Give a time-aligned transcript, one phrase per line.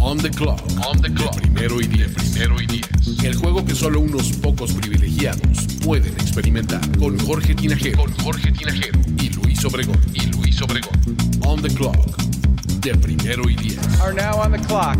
[0.00, 0.60] On the clock.
[0.86, 1.34] On the clock.
[1.34, 2.14] De primero y diez.
[2.14, 2.86] primero y diez.
[3.24, 6.80] El juego que solo unos pocos privilegiados pueden experimentar.
[6.98, 7.98] Con Jorge Tinajero.
[8.04, 9.00] Con Jorge Tinajero.
[9.18, 10.00] Y Luis Obregón.
[10.14, 10.94] Y Luis Obregón.
[11.44, 11.96] On the clock.
[12.80, 13.78] De primero y diez.
[14.00, 14.96] Are now on the clock.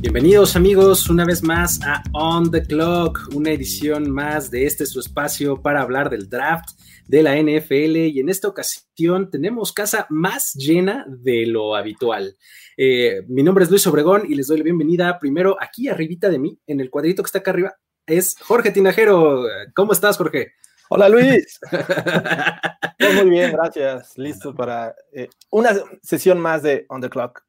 [0.00, 5.00] Bienvenidos amigos una vez más a On the Clock, una edición más de este su
[5.00, 6.70] espacio para hablar del draft
[7.10, 12.36] de la NFL y en esta ocasión tenemos casa más llena de lo habitual.
[12.76, 16.38] Eh, mi nombre es Luis Obregón y les doy la bienvenida primero aquí arribita de
[16.38, 17.74] mí, en el cuadrito que está acá arriba,
[18.06, 19.42] es Jorge Tinajero.
[19.74, 20.52] ¿Cómo estás, Jorge?
[20.88, 21.58] Hola Luis.
[23.16, 24.16] Muy bien, gracias.
[24.16, 25.70] Listo para eh, una
[26.02, 27.42] sesión más de On the Clock.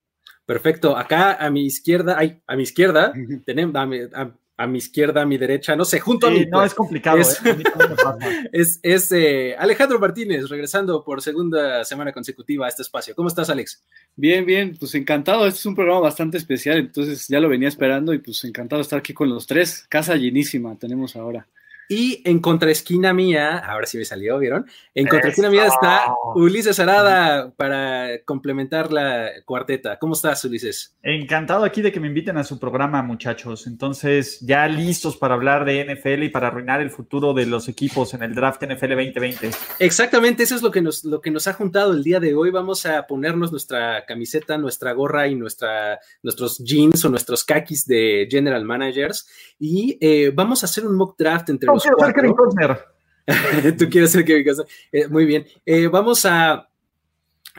[0.43, 0.97] Perfecto.
[0.97, 3.13] Acá a mi izquierda, ay, a mi izquierda,
[3.45, 6.39] tenemos a mi, a, a mi izquierda, a mi derecha, no sé, junto Sí, a
[6.39, 6.45] mí.
[6.45, 7.17] no pues, es complicado.
[7.17, 7.55] es- ¿eh?
[8.83, 13.15] Es, eh, Alejandro Martínez, regresando por segunda semana consecutiva a este espacio.
[13.15, 13.83] ¿Cómo estás, Alex?
[14.15, 15.47] Bien, bien, pues encantado.
[15.47, 18.83] Este es un programa bastante especial, entonces ya lo venía esperando y pues encantado de
[18.83, 19.85] estar aquí con los tres.
[19.89, 21.47] Casa llenísima tenemos ahora.
[21.91, 24.65] Y en contraesquina mía, ahora sí me salió, ¿vieron?
[24.95, 29.99] En contraesquina mía está Ulises Arada para complementar la cuarteta.
[29.99, 30.95] ¿Cómo estás, Ulises?
[31.03, 33.67] Encantado aquí de que me inviten a su programa, muchachos.
[33.67, 38.13] Entonces, ya listos para hablar de NFL y para arruinar el futuro de los equipos
[38.13, 39.51] en el draft NFL 2020.
[39.79, 42.51] Exactamente, eso es lo que nos, lo que nos ha juntado el día de hoy.
[42.51, 48.29] Vamos a ponernos nuestra camiseta, nuestra gorra y nuestra, nuestros jeans o nuestros kakis de
[48.31, 49.27] General Managers
[49.59, 52.45] y eh, vamos a hacer un mock draft entre los quiero ser Kevin cuatro.
[52.45, 53.77] Costner.
[53.77, 54.67] Tú quieres ser Kevin Costner.
[54.91, 55.45] Eh, muy bien.
[55.65, 56.69] Eh, vamos a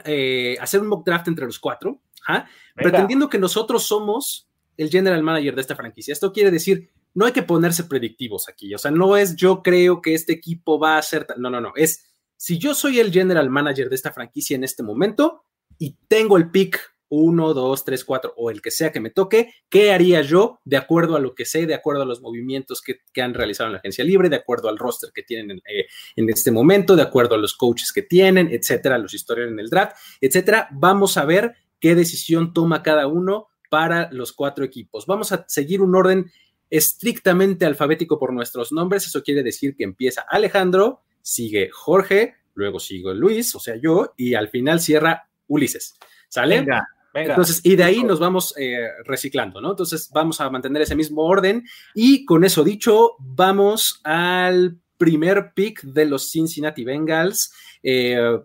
[0.05, 2.45] eh, hacer un mock draft entre los cuatro, ¿ah?
[2.75, 6.11] Pretendiendo que nosotros somos el general manager de esta franquicia.
[6.11, 8.73] Esto quiere decir, no hay que ponerse predictivos aquí.
[8.73, 11.27] O sea, no es yo creo que este equipo va a ser.
[11.37, 11.73] No, no, no.
[11.75, 12.05] Es
[12.35, 15.45] si yo soy el general manager de esta franquicia en este momento
[15.77, 19.53] y tengo el pick 1, 2, 3, 4 o el que sea que me toque,
[19.69, 23.01] ¿qué haría yo de acuerdo a lo que sé, de acuerdo a los movimientos que,
[23.13, 25.85] que han realizado en la agencia libre, de acuerdo al roster que tienen en, eh,
[26.15, 29.69] en este momento, de acuerdo a los coaches que tienen, etcétera, los historiales en el
[29.69, 30.67] draft, etcétera?
[30.71, 35.05] Vamos a ver qué decisión toma cada uno para los cuatro equipos.
[35.05, 36.31] Vamos a seguir un orden
[36.69, 39.05] estrictamente alfabético por nuestros nombres.
[39.05, 44.33] Eso quiere decir que empieza Alejandro, sigue Jorge, luego sigo Luis, o sea, yo, y
[44.33, 45.95] al final cierra Ulises.
[46.29, 46.61] ¿Sale?
[46.61, 47.33] Venga, venga.
[47.33, 49.71] Entonces, y de ahí nos vamos eh, reciclando, ¿no?
[49.71, 51.63] Entonces, vamos a mantener ese mismo orden.
[51.93, 57.53] Y con eso dicho, vamos al primer pick de los Cincinnati Bengals.
[57.81, 58.39] Eh,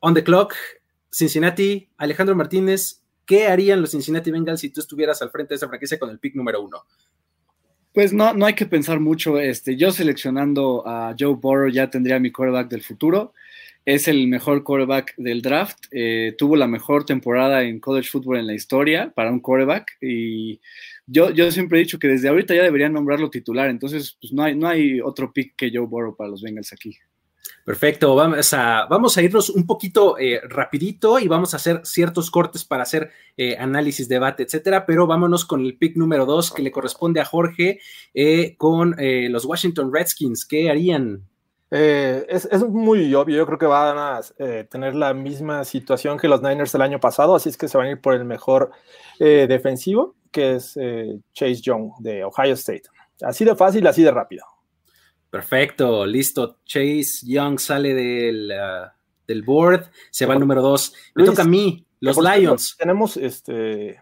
[0.00, 0.54] on the clock,
[1.12, 5.68] Cincinnati, Alejandro Martínez, ¿qué harían los Cincinnati Bengals si tú estuvieras al frente de esa
[5.68, 6.84] franquicia con el pick número uno?
[7.92, 9.38] Pues no, no hay que pensar mucho.
[9.38, 13.34] Este, yo seleccionando a Joe Burrow ya tendría mi quarterback del futuro.
[13.84, 15.86] Es el mejor quarterback del draft.
[15.90, 19.96] Eh, tuvo la mejor temporada en college football en la historia para un quarterback.
[20.00, 20.60] Y
[21.06, 23.70] yo, yo siempre he dicho que desde ahorita ya deberían nombrarlo titular.
[23.70, 26.98] Entonces, pues no hay, no hay otro pick que Joe Burrow para los Bengals aquí.
[27.64, 32.30] Perfecto, vamos a, vamos a irnos un poquito eh, rapidito y vamos a hacer ciertos
[32.30, 36.62] cortes para hacer eh, análisis, debate, etcétera, pero vámonos con el pick número dos que
[36.62, 37.78] le corresponde a Jorge
[38.14, 40.46] eh, con los Washington Redskins.
[40.46, 41.29] ¿Qué harían?
[41.70, 46.18] Eh, es, es muy obvio, yo creo que van a eh, tener la misma situación
[46.18, 48.24] que los Niners el año pasado, así es que se van a ir por el
[48.24, 48.72] mejor
[49.20, 50.74] eh, defensivo, que es
[51.32, 52.84] Chase Young de Ohio State.
[53.22, 54.44] Así de fácil, así de rápido.
[55.30, 56.58] Perfecto, listo.
[56.64, 58.92] Chase Young sale del, ah,
[59.26, 60.92] del board, se va al número dos.
[61.14, 62.76] Me Luis, toca a mí, los Lions.
[62.76, 64.00] Tenemos este,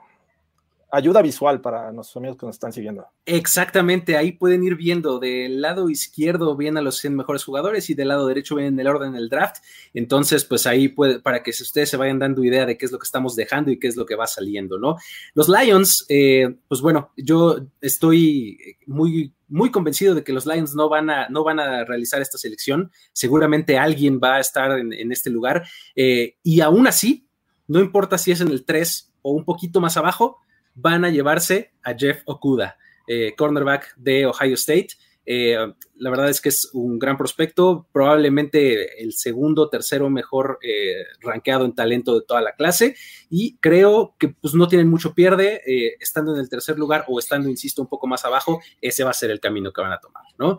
[0.90, 3.06] ayuda visual para nuestros amigos que nos están siguiendo.
[3.26, 7.94] Exactamente, ahí pueden ir viendo del lado izquierdo vienen a los 100 mejores jugadores y
[7.94, 9.56] del lado derecho vienen el orden del draft.
[9.92, 12.98] Entonces, pues ahí puede, para que ustedes se vayan dando idea de qué es lo
[12.98, 14.96] que estamos dejando y qué es lo que va saliendo, ¿no?
[15.34, 20.88] Los Lions, eh, pues bueno, yo estoy muy, muy convencido de que los Lions no
[20.88, 22.90] van a, no van a realizar esta selección.
[23.12, 25.66] Seguramente alguien va a estar en, en este lugar.
[25.94, 27.28] eh, y aún así,
[27.66, 30.38] no importa si es en el 3 o un poquito más abajo,
[30.80, 32.76] van a llevarse a Jeff Okuda,
[33.06, 34.88] eh, cornerback de Ohio State.
[35.30, 35.58] Eh,
[35.96, 41.66] la verdad es que es un gran prospecto, probablemente el segundo, tercero mejor eh, rankeado
[41.66, 42.96] en talento de toda la clase
[43.28, 47.18] y creo que pues no tienen mucho pierde eh, estando en el tercer lugar o
[47.18, 50.00] estando, insisto, un poco más abajo, ese va a ser el camino que van a
[50.00, 50.56] tomar, ¿no?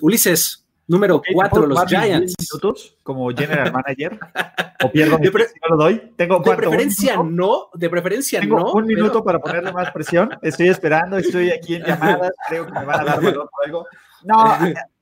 [0.00, 2.34] Ulises, Número 4, los Giants.
[2.38, 4.18] minutos como general manager?
[4.84, 6.12] ¿O pierdo mi lo doy?
[6.16, 8.72] ¿Tengo de preferencia no, de preferencia Tengo no.
[8.72, 10.30] un minuto para ponerle más presión.
[10.42, 13.86] Estoy esperando, estoy aquí en llamadas, creo que me van a dar valor por algo.
[14.24, 14.56] No,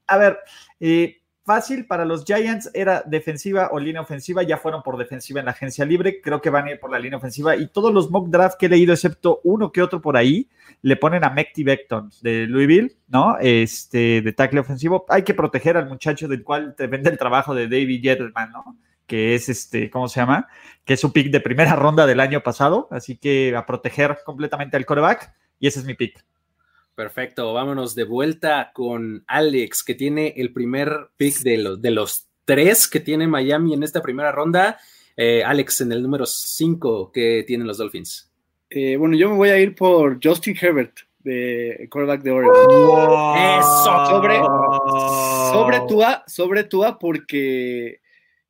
[0.06, 0.38] a, ver,
[0.80, 1.19] eh,
[1.50, 5.50] fácil para los Giants era defensiva o línea ofensiva, ya fueron por defensiva en la
[5.50, 8.28] agencia libre, creo que van a ir por la línea ofensiva y todos los mock
[8.28, 10.48] draft que he leído, excepto uno que otro por ahí,
[10.82, 13.36] le ponen a Mekti Beckton de Louisville, ¿no?
[13.40, 15.04] Este, de tackle ofensivo.
[15.08, 18.76] Hay que proteger al muchacho del cual depende el trabajo de David Gettleman, ¿no?
[19.08, 20.46] Que es este, ¿cómo se llama?
[20.84, 24.76] Que es su pick de primera ronda del año pasado, así que a proteger completamente
[24.76, 26.24] al coreback y ese es mi pick.
[27.00, 32.28] Perfecto, vámonos de vuelta con Alex, que tiene el primer pick de los, de los
[32.44, 34.76] tres que tiene Miami en esta primera ronda.
[35.16, 38.30] Eh, Alex, en el número 5 que tienen los Dolphins.
[38.68, 43.38] Eh, bueno, yo me voy a ir por Justin Herbert, de quarterback de Oregon.
[43.60, 44.06] Eso.
[44.10, 44.36] Sobre,
[45.52, 48.02] sobre Tua, sobre Tua, porque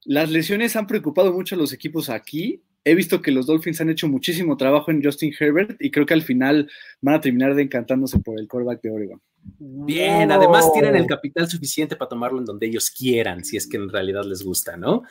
[0.07, 3.91] las lesiones han preocupado mucho a los equipos aquí he visto que los Dolphins han
[3.91, 7.63] hecho muchísimo trabajo en Justin Herbert y creo que al final van a terminar de
[7.63, 9.21] encantándose por el quarterback de Oregon.
[9.59, 13.79] Bien, además tienen el capital suficiente para tomarlo en donde ellos quieran, si es que
[13.79, 15.03] en realidad les gusta, ¿no?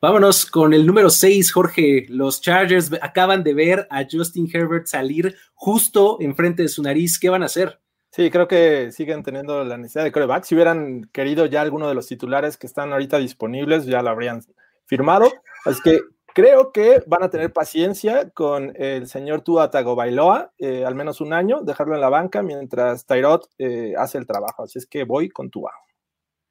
[0.00, 2.06] Vámonos con el número 6, Jorge.
[2.08, 7.18] Los Chargers acaban de ver a Justin Herbert salir justo enfrente de su nariz.
[7.18, 7.80] ¿Qué van a hacer?
[8.10, 10.44] Sí, creo que siguen teniendo la necesidad de quarterback.
[10.44, 14.42] Si hubieran querido ya alguno de los titulares que están ahorita disponibles, ya lo habrían
[14.86, 15.32] firmado.
[15.64, 16.00] Así que
[16.38, 21.32] Creo que van a tener paciencia con el señor Tua Tagovailoa, eh, al menos un
[21.32, 24.62] año, dejarlo en la banca mientras Tyrod eh, hace el trabajo.
[24.62, 25.72] Así es que voy con Tua.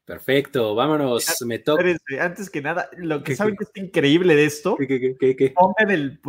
[0.03, 1.33] Perfecto, vámonos.
[1.45, 1.85] Me toca.
[2.19, 4.75] Antes que nada, lo que saben que está increíble de esto,
[5.55, 6.19] pongan el,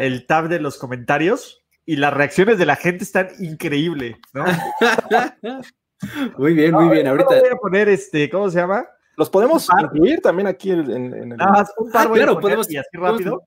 [0.00, 4.44] el, tab de los comentarios y las reacciones de la gente están increíbles, ¿no?
[6.38, 7.08] muy bien, muy bien.
[7.08, 8.86] Ahorita voy a poner este, ¿cómo se llama?
[9.16, 10.90] Los podemos incluir también aquí en,
[11.32, 11.36] el.
[11.40, 12.70] Ah, claro, podemos.
[12.70, 13.42] Y así rápido.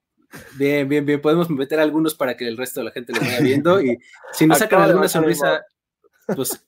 [0.57, 1.21] Bien, bien, bien.
[1.21, 3.81] Podemos meter algunos para que el resto de la gente lo vaya viendo.
[3.81, 3.98] Y
[4.31, 5.63] si nos sacan alguna sonrisa,
[6.36, 6.66] pues.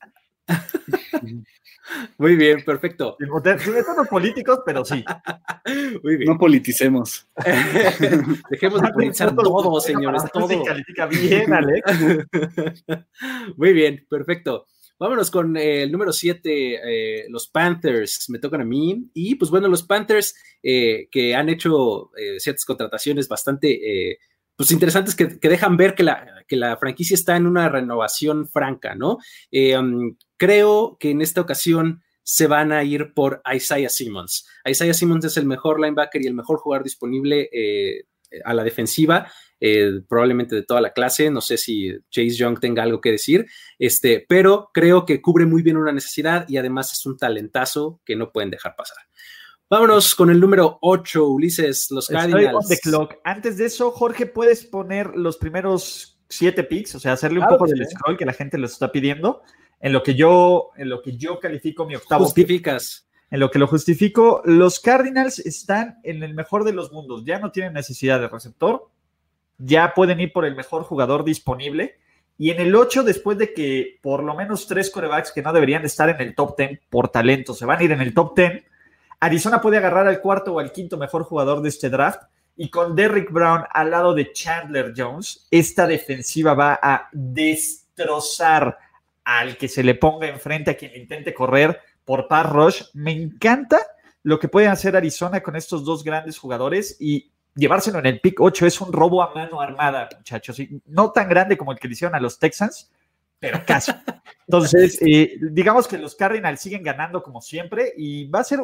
[2.17, 3.17] Muy bien, perfecto.
[3.19, 5.03] Sin meter políticos, pero sí.
[6.03, 6.29] Muy bien.
[6.31, 7.27] No politicemos.
[8.49, 10.23] Dejemos de politizar todo, señores.
[10.31, 10.63] Todo.
[10.63, 11.91] califica bien, Alex.
[13.57, 14.67] Muy bien, perfecto.
[15.01, 19.09] Vámonos con eh, el número 7, eh, los Panthers, me tocan a mí.
[19.15, 24.19] Y pues bueno, los Panthers eh, que han hecho ciertas contrataciones bastante
[24.55, 28.93] pues interesantes que, dejan ver que la, que la, franquicia está en una renovación franca,
[28.93, 29.17] ¿no?
[29.51, 34.47] Um, creo que en esta ocasión se van a ir por Isaiah Simmons.
[34.69, 37.49] Isaiah Simmons es el mejor linebacker y el mejor jugador disponible
[38.45, 39.31] a la defensiva.
[39.63, 41.29] Eh, probablemente de toda la clase.
[41.29, 43.45] No sé si Chase Young tenga algo que decir,
[43.77, 48.15] este, pero creo que cubre muy bien una necesidad y además es un talentazo que
[48.15, 48.97] no pueden dejar pasar.
[49.69, 52.67] Vámonos con el número 8, Ulises, los Cardinals.
[53.23, 56.95] Antes de eso, Jorge, ¿puedes poner los primeros siete picks?
[56.95, 59.43] O sea, hacerle un poco del scroll que la gente los está pidiendo.
[59.79, 62.25] En lo que yo, en lo que yo califico mi octavo.
[62.25, 63.07] Justificas.
[63.29, 67.23] en lo que lo justifico, los Cardinals están en el mejor de los mundos.
[67.23, 68.90] Ya no tienen necesidad de receptor,
[69.63, 71.97] ya pueden ir por el mejor jugador disponible.
[72.37, 75.85] Y en el 8, después de que por lo menos tres corebacks que no deberían
[75.85, 78.63] estar en el top 10 por talento se van a ir en el top 10,
[79.19, 82.23] Arizona puede agarrar al cuarto o al quinto mejor jugador de este draft.
[82.57, 88.77] Y con Derrick Brown al lado de Chandler Jones, esta defensiva va a destrozar
[89.23, 92.83] al que se le ponga enfrente, a quien intente correr por Par Rush.
[92.93, 93.79] Me encanta
[94.23, 98.39] lo que puede hacer Arizona con estos dos grandes jugadores y llevárselo en el pick
[98.39, 100.57] 8 es un robo a mano armada, muchachos.
[100.85, 102.91] no tan grande como el que le hicieron a los Texans,
[103.39, 103.91] pero casi.
[104.47, 108.59] Entonces, eh, digamos que los Cardinals siguen ganando como siempre y va a ser,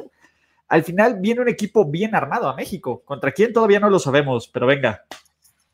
[0.68, 3.02] al final viene un equipo bien armado a México.
[3.06, 4.48] ¿Contra quién todavía no lo sabemos?
[4.48, 5.06] Pero venga.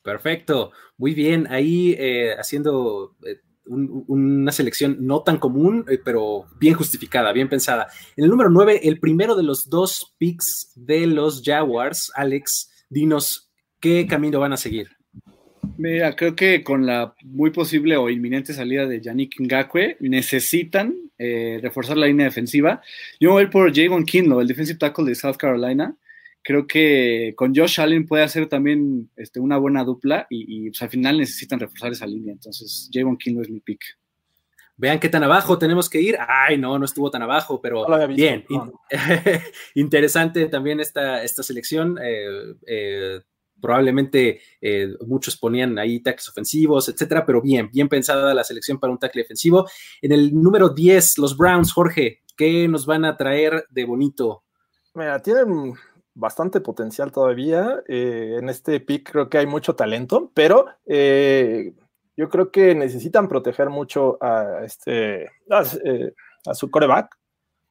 [0.01, 1.47] Perfecto, muy bien.
[1.49, 7.87] Ahí eh, haciendo eh, una selección no tan común, pero bien justificada, bien pensada.
[8.15, 13.51] En el número 9, el primero de los dos picks de los Jaguars, Alex, dinos
[13.79, 14.87] qué camino van a seguir.
[15.77, 21.59] Mira, creo que con la muy posible o inminente salida de Yannick Ngakwe, necesitan eh,
[21.61, 22.81] reforzar la línea defensiva.
[23.19, 25.95] Yo voy a ir por Javon Kinlo, el defensive tackle de South Carolina.
[26.43, 30.89] Creo que con Josh Allen puede hacer también este, una buena dupla y, pues, al
[30.89, 32.33] final necesitan reforzar esa línea.
[32.33, 33.81] Entonces, Javon Kinlo es mi pick.
[34.77, 36.17] Vean qué tan abajo tenemos que ir.
[36.27, 38.45] Ay, no, no estuvo tan abajo, pero bien.
[39.75, 41.97] interesante también esta, esta selección.
[42.01, 43.21] Eh, eh,
[43.61, 48.91] probablemente eh, muchos ponían ahí tackles ofensivos, etcétera, pero bien, bien pensada la selección para
[48.91, 49.69] un tackle defensivo.
[50.01, 54.43] En el número 10, los Browns, Jorge, ¿qué nos van a traer de bonito?
[54.95, 55.75] Mira, tienen
[56.13, 57.81] bastante potencial todavía.
[57.87, 60.65] en este pick creo que hay mucho talento, pero
[62.15, 66.13] yo creo que necesitan proteger mucho a, este, a, eh,
[66.53, 67.17] su coreback.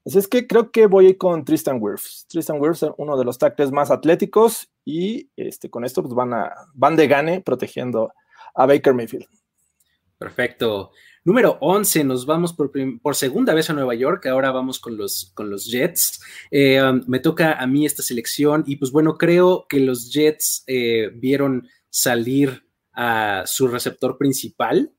[0.05, 2.27] Así es que creo que voy con Tristan Wirfs.
[2.29, 6.35] Tristan Wirfs es uno de los tackles más atléticos y este, con esto pues van,
[6.35, 8.13] a, van de gane protegiendo
[8.55, 9.27] a Baker Mayfield.
[10.19, 10.91] Perfecto.
[11.25, 15.31] Número 11, nos vamos por, por, segunda vez a Nueva York, ahora vamos con los,
[15.35, 16.21] con los Jets.
[16.51, 20.65] Eh, um, me toca a mí esta selección y pues bueno, creo que los Jets
[20.67, 24.93] eh, vieron salir a su receptor principal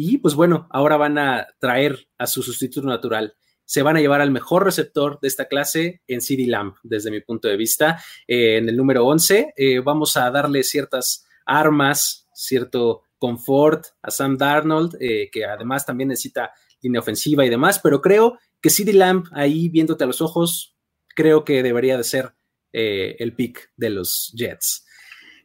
[0.00, 3.34] y pues bueno, ahora van a traer a su sustituto natural.
[3.64, 7.20] Se van a llevar al mejor receptor de esta clase en CD Lamb, desde mi
[7.20, 8.00] punto de vista.
[8.28, 14.36] Eh, en el número 11 eh, vamos a darle ciertas armas, cierto confort a Sam
[14.36, 19.24] Darnold, eh, que además también necesita línea ofensiva y demás, pero creo que CD Lamb,
[19.32, 20.76] ahí viéndote a los ojos,
[21.16, 22.34] creo que debería de ser
[22.70, 24.84] el pick de los Jets.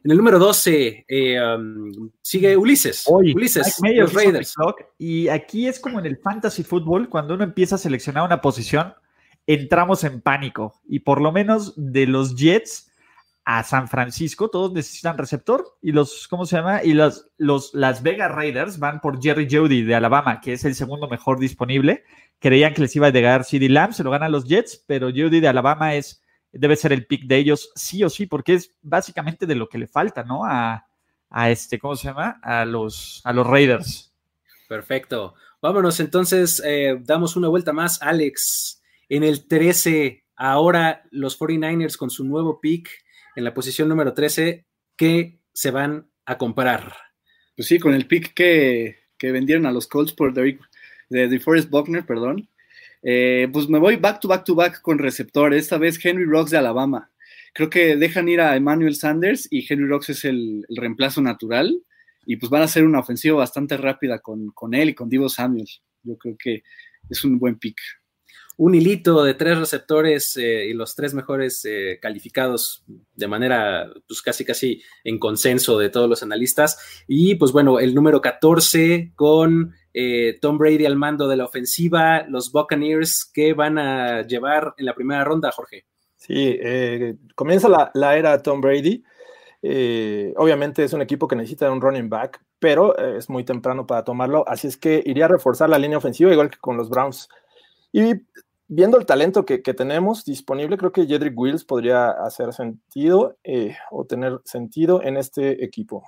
[0.04, 3.04] En el número 12 eh, um, sigue Ulises.
[3.08, 4.54] Ulises, los Raiders.
[4.98, 8.92] Y aquí es como en el fantasy fútbol, cuando uno empieza a seleccionar una posición,
[9.46, 10.74] entramos en pánico.
[10.86, 12.92] Y por lo menos de los Jets
[13.46, 15.64] a San Francisco, todos necesitan receptor.
[15.80, 16.84] Y los, ¿cómo se llama?
[16.84, 20.74] Y los, los Las Vegas Raiders van por Jerry Jody de Alabama, que es el
[20.74, 22.04] segundo mejor disponible.
[22.40, 25.40] Creían que les iba a llegar CD Lamb, se lo ganan los Jets, pero Jody
[25.40, 26.22] de Alabama es
[26.54, 29.78] debe ser el pick de ellos sí o sí, porque es básicamente de lo que
[29.78, 30.42] le falta, ¿no?
[30.44, 30.86] A,
[31.48, 32.40] este, ¿cómo se llama?
[32.42, 34.12] A los, a los Raiders.
[34.68, 35.34] Perfecto.
[35.60, 38.82] Vámonos entonces, eh, damos una vuelta más, Alex.
[39.08, 42.88] En el 13, ahora los 49ers con su nuevo pick
[43.36, 44.64] en la posición número 13,
[44.96, 46.94] ¿qué se van a comprar?
[47.56, 50.60] Pues sí, con el pick que, vendieron a los Colts por Derek,
[51.08, 52.48] de, de Forrest Buckner, perdón,
[53.06, 55.52] eh, pues me voy back to back to back con receptor.
[55.52, 57.10] Esta vez Henry Rocks de Alabama.
[57.52, 61.82] Creo que dejan ir a Emmanuel Sanders y Henry Rocks es el, reemplazo natural.
[62.26, 65.68] Y pues van a hacer una ofensiva bastante rápida con, él y con Divo Samuel.
[66.02, 66.62] Yo creo que
[67.10, 67.76] es un buen pick.
[68.56, 72.84] Un hilito de tres receptores eh, y los tres mejores eh, calificados
[73.14, 76.78] de manera pues casi casi en consenso de todos los analistas.
[77.06, 82.24] Y pues bueno, el número 14 con eh, Tom Brady al mando de la ofensiva,
[82.28, 85.86] los Buccaneers, ¿qué van a llevar en la primera ronda, Jorge?
[86.16, 89.04] Sí, eh, comienza la, era Tom Brady.
[89.62, 94.02] Eh, obviamente es un equipo que necesita un running back, pero es muy temprano para
[94.02, 97.28] tomarlo, así es que iría a reforzar la línea ofensiva igual que con los Browns.
[97.92, 98.14] Y
[98.66, 103.36] viendo el talento que, tenemos disponible, creo que Jedrick Wills podría hacer sentido
[103.92, 106.02] o tener sentido en este equipo.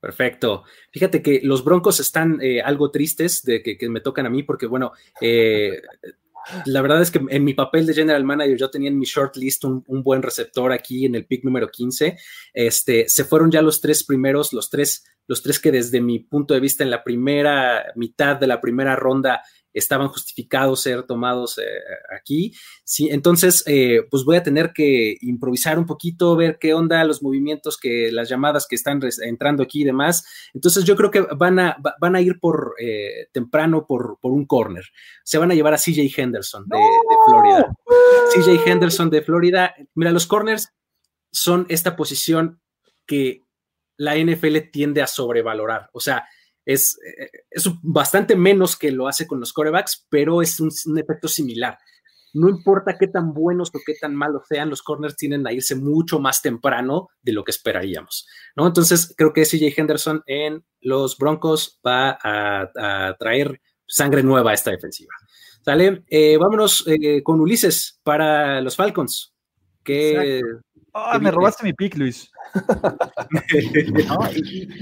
[0.00, 0.64] Perfecto.
[0.90, 4.66] Fíjate que los Broncos están eh, algo tristes de que, me tocan a mí porque,
[4.66, 5.82] bueno, eh,
[6.64, 9.36] la verdad es que en mi papel de general manager yo tenía en mi short
[9.36, 12.16] list un, buen receptor aquí en el pick número 15.
[12.54, 16.54] Este, se fueron ya los tres primeros, los tres, los tres que desde mi punto
[16.54, 21.62] de vista en la primera mitad de la primera ronda estaban justificados ser tomados eh,
[22.16, 22.52] aquí.
[22.84, 27.22] Sí, entonces, eh, pues voy a tener que improvisar un poquito, ver qué onda, los
[27.22, 30.24] movimientos, que las llamadas que están entrando aquí y demás.
[30.54, 34.46] Entonces, yo creo que van a, van a ir por eh, temprano por, por, un
[34.46, 34.84] corner.
[35.24, 37.72] Se van a llevar a CJ Henderson de, de Florida.
[38.34, 39.74] CJ Henderson de Florida.
[39.94, 40.72] Mira, los corners
[41.32, 42.60] son esta posición
[43.06, 43.44] que
[43.96, 45.90] la NFL tiende a sobrevalorar.
[45.92, 46.26] O sea,
[46.72, 51.28] es, eh, es bastante menos que lo hace con los corebacks, pero es un, efecto
[51.28, 51.78] similar.
[52.32, 55.74] No importa qué tan buenos o qué tan malos sean, los corners tienden a irse
[55.74, 58.68] mucho más temprano de lo que esperaríamos, ¿no?
[58.68, 64.70] Entonces, creo que CJ Henderson en los Broncos va a, traer sangre nueva a esta
[64.70, 65.12] defensiva.
[65.64, 66.04] ¿Sale?
[66.08, 69.29] Eh, vámonos eh, con Ulises para los Falcons.
[70.92, 72.30] Ah, me robaste mi pick, Luis.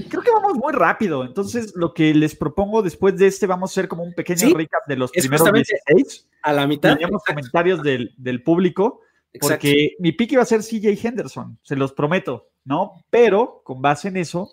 [0.09, 1.23] creo que vamos muy rápido.
[1.23, 4.87] Entonces, lo que les propongo después de este, vamos a hacer como un pequeño recap
[4.87, 6.27] de los primeros 16.
[6.41, 6.95] A la mitad.
[6.95, 9.01] Tenemos comentarios del, público.
[9.39, 13.05] Porque mi pick iba a ser CJ Henderson, se los prometo, ¿no?
[13.11, 14.51] Pero con base en eso,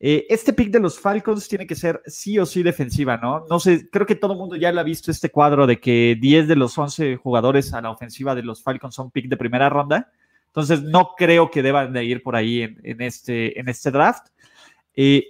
[0.00, 3.44] eh, este pick de los Falcons tiene que ser sí o sí defensiva, ¿no?
[3.50, 6.16] No sé, creo que todo el mundo ya lo ha visto este cuadro de que
[6.18, 9.68] 10 de los 11 jugadores a la ofensiva de los Falcons son pick de primera
[9.68, 10.10] ronda.
[10.46, 14.28] Entonces, no creo que deban de ir por ahí en, este, en este draft.
[14.94, 15.24] Eh,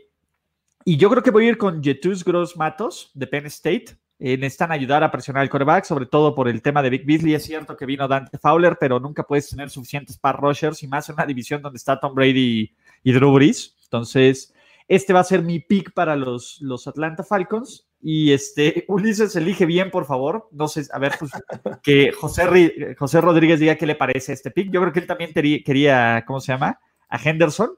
[0.84, 3.96] Y yo creo que voy a ir con Jetus Gross Matos de Penn State.
[4.18, 7.34] Eh, necesitan ayudar a presionar el quarterback, sobre todo por el tema de Big Beasley.
[7.34, 11.08] Es cierto que vino Dante Fowler, pero nunca puedes tener suficientes pass rushers y más
[11.08, 12.72] en una división donde está Tom Brady
[13.02, 13.76] y, Drew Brees.
[13.84, 14.54] Entonces,
[14.90, 17.86] este va a ser mi pick para los, los Atlanta Falcons.
[18.02, 20.48] Y este, Ulises, elige bien, por favor.
[20.50, 21.30] No sé, a ver, pues
[21.82, 24.72] que José, José Rodríguez diga qué le parece este pick.
[24.72, 26.80] Yo creo que él también quería, ¿cómo se llama?
[27.08, 27.70] A Henderson.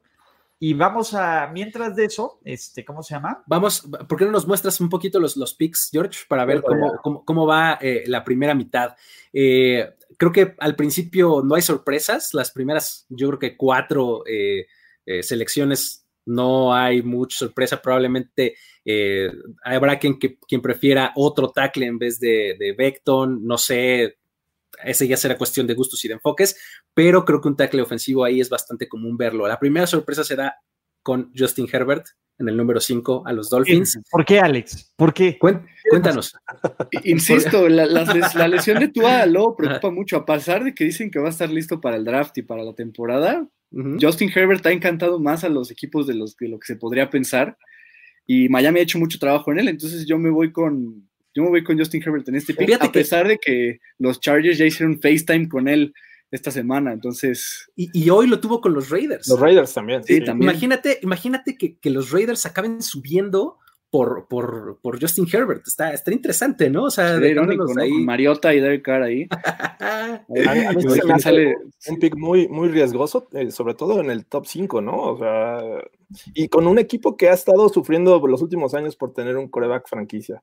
[0.58, 3.42] Y vamos a, mientras de eso, este, ¿cómo se llama?
[3.46, 7.24] Vamos, ¿por qué no nos muestras un poquito los, los picks, George, para ver cómo,
[7.26, 8.94] cómo, va eh, la primera mitad?
[9.34, 14.66] Eh, creo que al principio no hay sorpresas, las primeras, yo creo que cuatro eh,
[15.22, 18.54] selecciones no hay mucha sorpresa, probablemente
[19.64, 20.18] habrá quien,
[20.62, 24.18] prefiera otro tackle en vez de, de Beckton, no sé,
[24.84, 26.56] ese ya será cuestión de gustos y de enfoques,
[26.94, 29.46] pero creo que un tackle ofensivo ahí es bastante común verlo.
[29.46, 30.56] La primera sorpresa será
[31.02, 32.06] con Justin Herbert
[32.38, 34.00] en el número 5 a los Dolphins.
[34.10, 34.92] ¿Por qué, Alex?
[34.96, 35.38] ¿Por qué?
[35.38, 36.34] Cuéntanos.
[37.04, 37.86] Insisto, la,
[38.48, 41.50] lesión de Tua lo preocupa mucho, a pesar de que dicen que va a estar
[41.50, 43.46] listo para el draft y para la temporada.
[43.98, 47.08] Justin Herbert ha encantado más a los equipos de, los, de lo que se podría
[47.08, 47.56] pensar
[48.26, 51.48] y Miami ha hecho mucho trabajo en él, entonces yo me voy con, yo me
[51.48, 55.00] voy con Justin Herbert en este pick, a pesar de que los Chargers ya hicieron
[55.00, 55.92] FaceTime con él
[56.32, 57.70] esta semana, entonces...
[57.76, 59.28] Y, hoy lo tuvo con los Raiders.
[59.28, 60.02] Los Raiders también.
[60.02, 60.50] Sí, también.
[60.50, 63.58] Imagínate, imagínate que, los Raiders acaben subiendo
[63.90, 65.68] por, por, por, Justin Herbert.
[65.68, 66.84] Está, está interesante, ¿no?
[66.84, 67.38] O sea, de
[67.78, 67.92] ahí.
[68.02, 69.28] Mariota y Derek Carr ahí.
[69.30, 71.54] a mí, me sale
[71.88, 74.96] un pick muy, muy riesgoso, eh, sobre todo en el top 5, ¿no?
[74.96, 75.60] O sea,
[76.32, 79.86] y con un equipo que ha estado sufriendo los últimos años por tener un coreback
[79.86, 80.42] franquicia.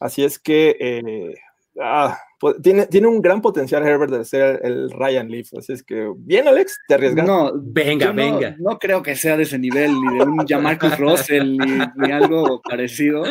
[0.00, 1.34] Así es que eh,
[1.80, 5.54] ah, pues, tiene, tiene un gran potencial Herbert de ser el Ryan Leaf.
[5.54, 7.26] Así es que, bien, Alex, te arriesgas.
[7.26, 8.56] No, venga, venga.
[8.58, 13.24] No, creo que sea de ese nivel, ni de un Jamarcus Russell, ni, algo parecido.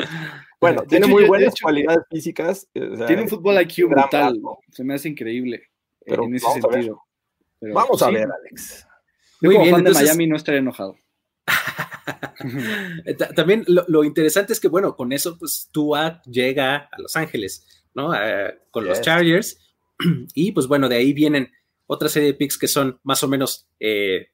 [0.60, 2.68] Bueno, tiene muy buenas cualidades físicas.
[2.74, 4.42] tiene un fútbol IQ brutal.
[4.72, 5.64] Se me hace increíble
[6.06, 7.02] Pero en ese sentido.
[7.62, 8.88] vamos a ver, Alex.
[9.42, 10.98] Muy como bien, fan de Miami no estaría enojado.
[13.36, 18.12] También lo, interesante es que, bueno, con eso, pues Tua llega a Los Ángeles, ¿no?
[18.72, 19.60] con los Chargers.
[20.36, 21.52] Y pues bueno, de ahí vienen
[21.88, 24.28] otra serie de picks que son más o menos, eh,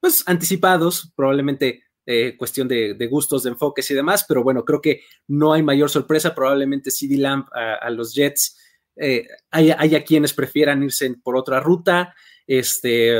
[0.00, 5.02] pues anticipados, probablemente eh, cuestión de, gustos, de enfoques y demás, pero bueno, creo que
[5.28, 6.34] no hay mayor sorpresa.
[6.34, 8.58] Probablemente CD Lamp a, los Jets.
[8.96, 12.14] Eh, hay, hay, quienes prefieran irse por otra ruta.
[12.46, 13.16] Este,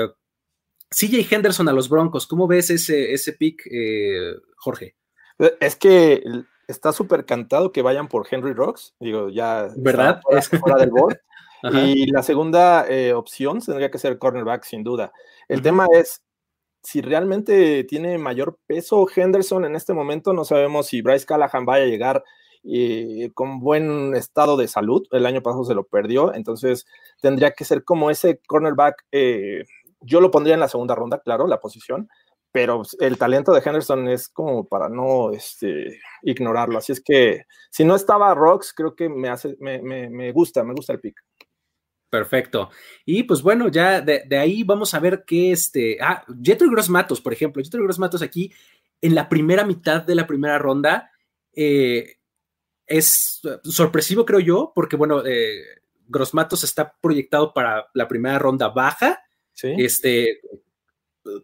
[0.90, 4.97] CJ Henderson a los Broncos, ¿cómo ves ese, ese pick, eh, Jorge?
[5.61, 6.23] Es que
[6.68, 10.20] está súper cantado que vayan por Henry Rocks, digo, ya ¿verdad?
[10.31, 11.18] es fuera del board.
[11.72, 15.12] y la segunda eh, opción tendría que ser cornerback, sin duda.
[15.48, 16.22] El tema es
[16.83, 21.85] si realmente tiene mayor peso Henderson en este momento, no sabemos si Bryce Callahan vaya
[21.85, 22.24] a llegar
[22.64, 25.07] eh, con buen estado de salud.
[25.11, 26.87] El año pasado se lo perdió, entonces
[27.20, 29.07] tendría que ser como ese cornerback
[30.05, 32.09] yo lo pondría en la segunda ronda, claro, la posición,
[32.55, 36.79] pero el talento de Henderson es como para no este, ignorarlo.
[36.79, 40.93] Así es que si no estaba Rocks, creo que me, hace, me, gusta, me gusta
[40.93, 41.21] el pick.
[42.09, 42.71] Perfecto.
[43.05, 45.99] Y pues bueno, ya de, ahí vamos a ver qué este.
[46.01, 47.61] Ah, Jetro Gross Matos, por ejemplo.
[47.61, 48.53] Jetro Gross Matos aquí
[49.01, 51.11] en la primera mitad de la primera ronda
[51.57, 52.19] eh,
[52.87, 55.61] es sorpresivo, creo yo, porque bueno, eh,
[56.07, 59.25] Gross Matos está proyectado para la primera ronda baja
[59.62, 60.40] este,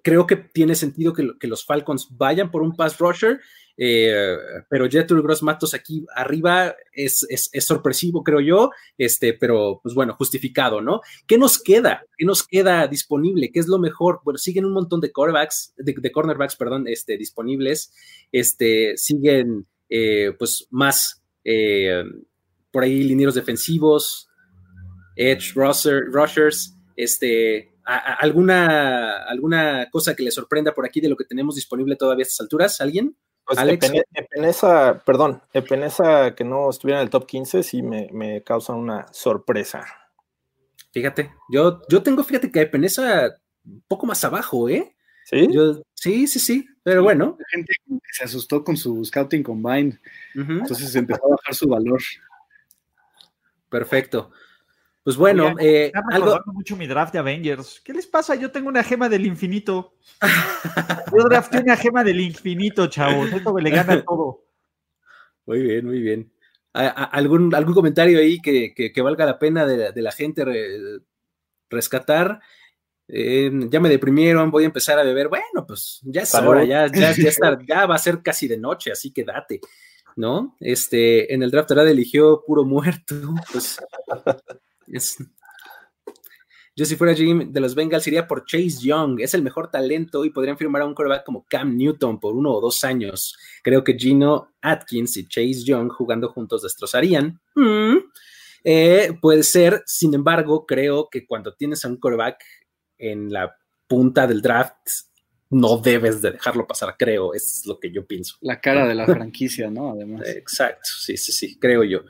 [0.03, 3.41] creo que tiene sentido que, los Falcons vayan por un pass rusher,
[3.77, 4.37] eh,
[4.69, 7.27] pero Jethro Gross Matos aquí arriba es,
[7.61, 11.01] sorpresivo, creo yo, este, pero pues bueno, justificado, ¿no?
[11.27, 12.05] ¿Qué nos queda?
[12.17, 13.51] ¿Qué nos queda disponible?
[13.53, 14.21] ¿Qué es lo mejor?
[14.25, 17.93] Bueno, siguen un montón de cornerbacks, de, cornerbacks, perdón, este, disponibles,
[18.33, 22.05] este, siguen eh, pues más eh,
[22.71, 24.29] por ahí linieros defensivos,
[25.17, 31.57] edge rushers, este, alguna, ¿Alguna cosa que le sorprenda por aquí de lo que tenemos
[31.57, 32.81] disponible todavía a estas alturas?
[32.81, 33.17] ¿Alguien?
[33.45, 33.91] Pues Alex.
[34.15, 39.85] Epenesa, perdón, Epenesa que no estuviera en el top 15 sí me, causa una sorpresa.
[40.93, 44.95] Fíjate, yo, yo tengo, fíjate que Epenesa un poco más abajo, ¿eh?
[45.25, 45.49] ¿Sí?
[45.95, 47.37] sí, sí, sí, pero bueno.
[47.39, 47.73] La gente
[48.13, 49.99] se asustó con su Scouting Combine,
[50.35, 52.01] entonces empezó a bajar su valor.
[53.69, 54.33] Perfecto.
[55.03, 56.39] Pues bueno, eh, algo...
[56.47, 57.81] mucho mi draft de Avengers.
[57.83, 58.35] ¿Qué les pasa?
[58.35, 59.95] Yo tengo una gema del infinito.
[61.17, 63.33] Yo drafté una gema del infinito, chavos.
[63.33, 64.45] Esto le gana todo.
[65.47, 66.33] Muy bien, muy bien.
[66.73, 70.45] ¿Algún, algún comentario ahí que, valga la pena de, la gente
[71.71, 72.41] rescatar?
[73.13, 75.29] eh, ya me deprimieron, voy a empezar a beber.
[75.29, 78.59] Bueno, pues ya es hora, ya, ya, ya, está- ya va a ser casi de
[78.59, 79.61] noche, así que date,
[80.17, 80.57] ¿no?
[80.61, 83.81] Este, en el draft Arad eligió puro muerto, pues
[84.93, 85.17] es-
[86.77, 90.25] Yo si fuera Jim de los Bengals iría por Chase Young, es el mejor talento
[90.25, 93.37] y podrían firmar a un quarterback como Cam Newton por uno o dos años.
[93.63, 97.39] Creo que Gino Atkins y Chase Young jugando juntos destrozarían.
[97.55, 97.97] Mm.
[98.65, 102.43] Eh, puede ser, sin embargo, creo que cuando tienes a un quarterback
[102.99, 103.55] en la
[103.87, 104.77] punta del draft,
[105.51, 108.37] no debes de dejarlo pasar, creo, es lo que yo pienso.
[108.41, 109.91] La cara de la franquicia, ¿no?
[109.91, 110.29] Además.
[110.29, 112.05] Exacto, sí, sí, sí, creo yo.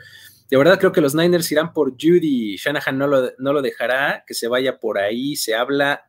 [0.50, 4.24] De verdad creo que los Niners irán por Judy, Shanahan no lo, no lo dejará,
[4.26, 6.02] que se vaya por ahí, se habla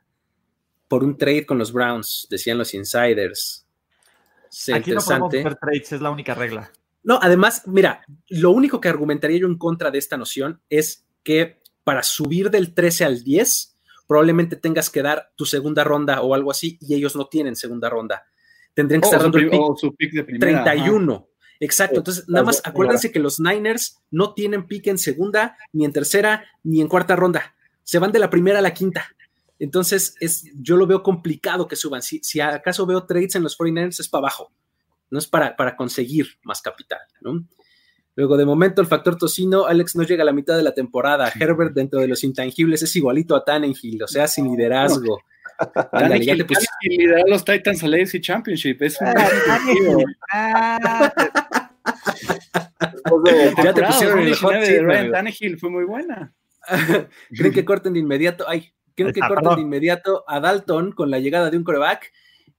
[0.87, 3.65] por un trade con los Browns, decían los insiders.
[4.49, 5.37] Sí, Aquí no podemos interesante.
[5.47, 6.71] hacer trades, es la única regla.
[7.03, 11.61] No, además, mira, lo único que argumentaría yo en contra de esta noción es que
[11.83, 13.77] para subir del 13 al 10,
[14.07, 17.89] probablemente tengas que dar tu segunda ronda o algo así, y ellos no tienen segunda
[17.89, 18.23] ronda.
[18.73, 20.51] Tendrían que estar su, dando el pri- pick o su pick de primera.
[20.81, 20.85] ajá.
[21.61, 21.65] 31.
[21.65, 21.97] Exacto.
[21.99, 26.45] Entonces, nada más acuérdense que los Niners no tienen pick en segunda, ni en tercera,
[26.63, 27.55] ni en cuarta ronda.
[27.83, 29.05] Se van de la primera a la quinta.
[29.59, 32.01] Entonces, es, yo lo veo complicado que suban.
[32.01, 34.51] Si, si acaso veo trades en los 49ers, es para abajo.
[35.11, 36.99] No es para, para conseguir más capital.
[37.21, 37.45] ¿no?
[38.15, 41.31] Luego, de momento, el factor tocino, Alex no llega a la mitad de la temporada.
[41.39, 45.19] Herbert, dentro de los intangibles, es igualito a Tannenhill, o sea, sin liderazgo.
[45.91, 48.81] Ándale, ya te Tannehill pus- Tannehill lidera a los Titans al AFC Championship.
[48.81, 49.07] Es un
[50.33, 51.13] Ah,
[53.03, 55.11] Después de- La Ya te pusieron en el hot 2019 seat, de Ryan.
[55.11, 56.33] Tannehill fue muy buena.
[57.35, 58.45] ¿Creen que corten de inmediato?
[58.47, 62.11] Ay, ¿creen que corten de inmediato a Dalton con la llegada de un coreback?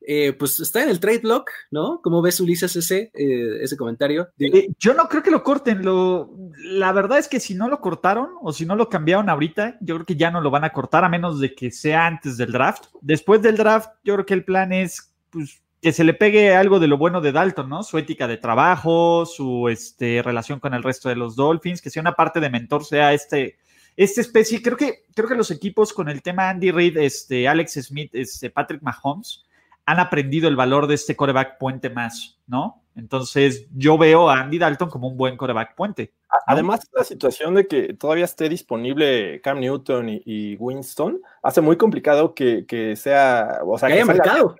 [0.05, 2.01] Eh, pues está en el trade block, ¿no?
[2.03, 4.31] ¿Cómo ves, Ulises, ese, eh, ese comentario?
[4.39, 5.85] Eh, yo no creo que lo corten.
[5.85, 9.77] Lo, la verdad es que si no lo cortaron o si no lo cambiaron ahorita,
[9.81, 12.37] yo creo que ya no lo van a cortar a menos de que sea antes
[12.37, 12.87] del draft.
[13.01, 16.79] Después del draft, yo creo que el plan es pues, que se le pegue algo
[16.79, 17.83] de lo bueno de Dalton, ¿no?
[17.83, 22.01] Su ética de trabajo, su este, relación con el resto de los Dolphins, que sea
[22.01, 23.57] una parte de mentor, sea este,
[23.97, 24.63] esta especie.
[24.63, 28.49] Creo que, creo que los equipos con el tema Andy Reid, este, Alex Smith, este,
[28.49, 29.45] Patrick Mahomes,
[29.85, 32.85] han aprendido el valor de este coreback puente más, ¿no?
[32.95, 36.13] Entonces yo veo a Andy Dalton como un buen coreback puente.
[36.31, 36.39] ¿no?
[36.47, 41.77] Además, la situación de que todavía esté disponible Cam Newton y, y Winston hace muy
[41.77, 44.55] complicado que, que sea, o sea, Que haya mercado.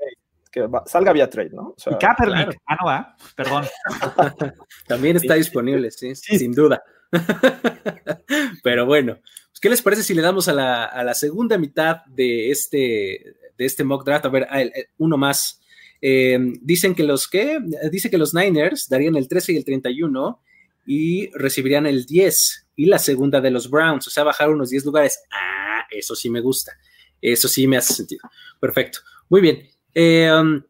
[0.53, 1.69] Que va- salga vía trade, ¿no?
[1.71, 2.53] O sea, y Kaepernick, claro.
[2.67, 3.65] ah, no va, perdón.
[4.87, 6.83] también está disponible, sí, sin duda.
[8.63, 12.05] Pero bueno, pues, ¿qué les parece si le damos a la, a la segunda mitad
[12.07, 14.27] de este, de este mock draft?
[14.27, 15.61] A ver, el- uno más.
[16.01, 17.59] Eh, dicen que los que,
[17.91, 20.43] dice que los Niners darían el 13 y el 31
[20.85, 24.85] y recibirían el 10 y la segunda de los Browns, o sea, bajar unos 10
[24.85, 25.21] lugares.
[25.31, 26.73] Ah, eso sí me gusta.
[27.21, 28.29] Eso sí me hace sentido.
[28.59, 28.99] Perfecto.
[29.29, 29.63] Muy bien.
[29.95, 30.63] Eh, um,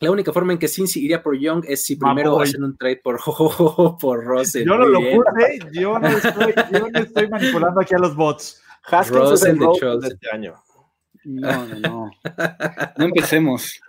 [0.00, 2.44] la única forma en que Cincy iría por Young es si primero Mamoy.
[2.48, 3.18] hacen un trade por,
[4.00, 4.66] por Russell.
[4.66, 8.60] Yo no lo puse, yo no, estoy, yo no estoy manipulando aquí a los bots.
[8.86, 10.54] Haskins Rosen es el de de este año.
[11.24, 12.10] No, no, no.
[12.98, 13.80] No empecemos.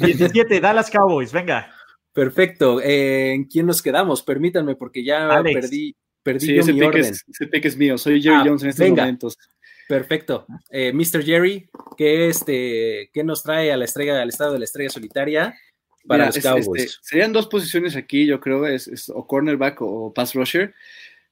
[0.00, 1.70] 17, Dallas Cowboys, venga.
[2.14, 2.80] Perfecto.
[2.80, 4.22] Eh, ¿En quién nos quedamos?
[4.22, 5.60] Permítanme, porque ya Alex.
[5.60, 7.04] perdí, perdí Sí, yo ese mi pick, orden.
[7.04, 7.98] es, ese pick es mío.
[7.98, 9.02] Soy Jerry Ah, Jones en estos venga.
[9.02, 9.36] momentos.
[9.88, 10.46] Perfecto.
[10.70, 11.24] Eh, Mr.
[11.24, 15.54] Jerry, ¿qué, este, ¿qué nos trae a la estrella, al estado de la estrella solitaria
[16.06, 16.82] para Mira, los es- Cowboys?
[16.84, 20.74] este, serían dos posiciones aquí, yo creo, es, es o cornerback o, o pass rusher.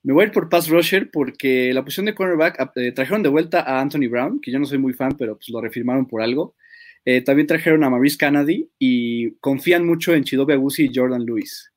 [0.02, 3.28] Me voy a ir por pass rusher porque la posición de cornerback eh, trajeron de
[3.28, 6.22] vuelta a Anthony Brown, que yo no soy muy fan, pero pues lo refirmaron por
[6.22, 6.54] algo.
[7.04, 11.70] Eh, también trajeron a Maurice Kennedy y confían mucho en Chidobe Agusi y Jordan Lewis.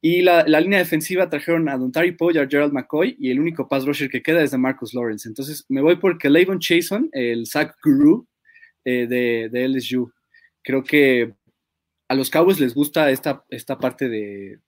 [0.00, 3.66] Y la, la línea defensiva trajeron a Dontari Poe a Gerald McCoy y el único
[3.66, 5.28] pass rusher que queda es de Marcus Lawrence.
[5.28, 8.26] Entonces me voy por Levon Chason, el sack guru
[8.84, 10.12] eh, de, de LSU.
[10.62, 11.34] Creo que
[12.08, 14.60] a los Cowboys les gusta esta, esta parte de,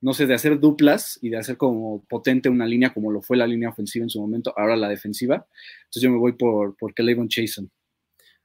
[0.00, 3.36] no sé, de hacer duplas y de hacer como potente una línea como lo fue
[3.36, 5.46] la línea ofensiva en su momento, ahora la defensiva.
[5.84, 7.70] Entonces yo me voy por, por Levon Chason.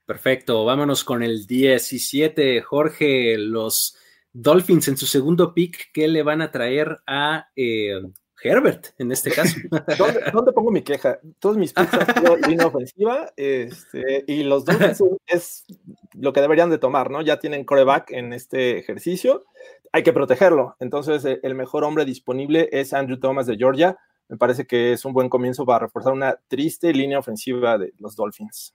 [0.05, 2.61] Perfecto, vámonos con el 17.
[2.61, 3.95] Jorge, los
[4.33, 8.01] Dolphins en su segundo pick, ¿qué le van a traer a eh,
[8.41, 9.57] Herbert en este caso?
[9.97, 11.19] ¿Dónde, dónde pongo mi queja?
[11.39, 15.65] Todos mis picks han sido línea ofensiva este, y los Dolphins es
[16.13, 17.21] lo que deberían de tomar, ¿no?
[17.21, 19.45] Ya tienen coreback en este ejercicio,
[19.91, 20.75] hay que protegerlo.
[20.79, 23.97] Entonces, eh, el mejor hombre disponible es Andrew Thomas de Georgia.
[24.29, 28.15] Me parece que es un buen comienzo para reforzar una triste línea ofensiva de los
[28.15, 28.73] Dolphins.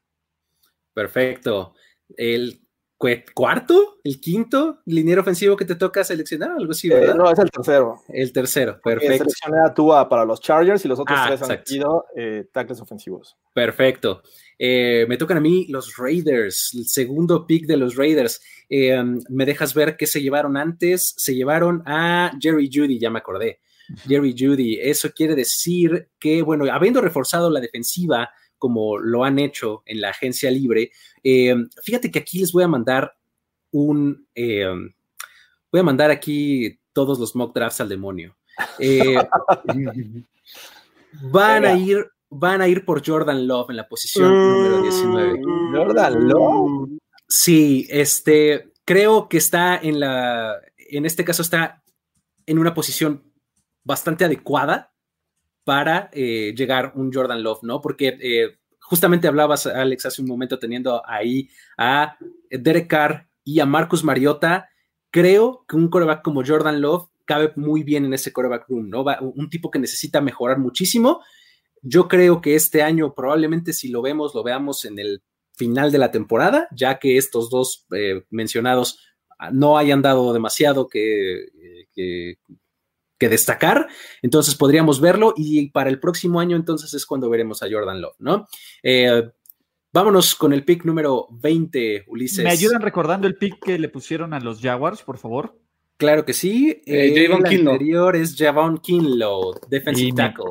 [0.92, 1.74] Perfecto.
[2.16, 2.65] El
[3.34, 7.50] cuarto, el quinto liniero ofensivo que te toca seleccionar, algo así, Eh, no, es el
[7.50, 8.00] tercero.
[8.08, 9.16] El tercero, Eh, perfecto.
[9.18, 12.80] seleccioné a Tua para los Chargers y los otros Ah, tres han sido eh, tackles
[12.80, 13.36] ofensivos.
[13.52, 14.22] Perfecto.
[14.58, 18.40] Eh, me tocan a mí los Raiders, el segundo pick de los Raiders.
[18.70, 21.14] Me dejas ver qué se llevaron antes.
[21.18, 23.60] Se llevaron a Jerry Judy, ya me acordé.
[24.08, 24.80] Jerry Judy.
[24.80, 30.10] Eso quiere decir que, bueno, habiendo reforzado la defensiva como lo han hecho en la
[30.10, 30.90] agencia libre,
[31.22, 33.14] eh, fíjate que aquí les voy a mandar
[33.70, 34.26] un...
[34.34, 34.66] eh,
[35.70, 38.36] voy a mandar aquí todos los mock drafts al demonio.
[38.78, 39.16] Eh,
[41.22, 45.40] van a ir van a ir por Jordan Love en la posición número 19.
[45.72, 46.88] Jordan Love.
[47.28, 51.82] Sí, este, creo que está en la, en este caso está
[52.46, 53.32] en una posición
[53.84, 54.92] bastante adecuada
[55.66, 57.80] para eh, llegar un Jordan Love, ¿no?
[57.80, 62.16] Porque eh, justamente hablabas, Alex, hace un momento teniendo ahí a
[62.48, 64.68] Derek Carr y a Marcus Mariota.
[65.10, 69.02] Creo que un coreback como Jordan Love cabe muy bien en ese coreback room, ¿no?
[69.02, 71.24] Va, un tipo que necesita mejorar muchísimo.
[71.82, 75.24] Yo creo que este año probablemente si lo vemos, lo veamos en el
[75.56, 79.00] final de la temporada, ya que estos dos eh, mencionados
[79.50, 81.46] no hayan dado demasiado que,
[81.92, 82.38] que,
[83.18, 83.88] que, destacar,
[84.22, 88.16] entonces podríamos verlo y para el próximo año entonces es cuando veremos a Jordan Love,
[88.18, 88.46] ¿no?
[88.82, 89.22] Eh,
[89.92, 92.44] vámonos con el pick número 20, Ulises.
[92.44, 95.58] ¿Me ayudan recordando el pick que le pusieron a los Jaguars, por favor?
[95.96, 96.82] Claro que sí.
[96.84, 97.72] Eh, el Javon Kinlaw.
[97.72, 100.44] anterior es Javon Kinlaw, defensive Y me- tackle.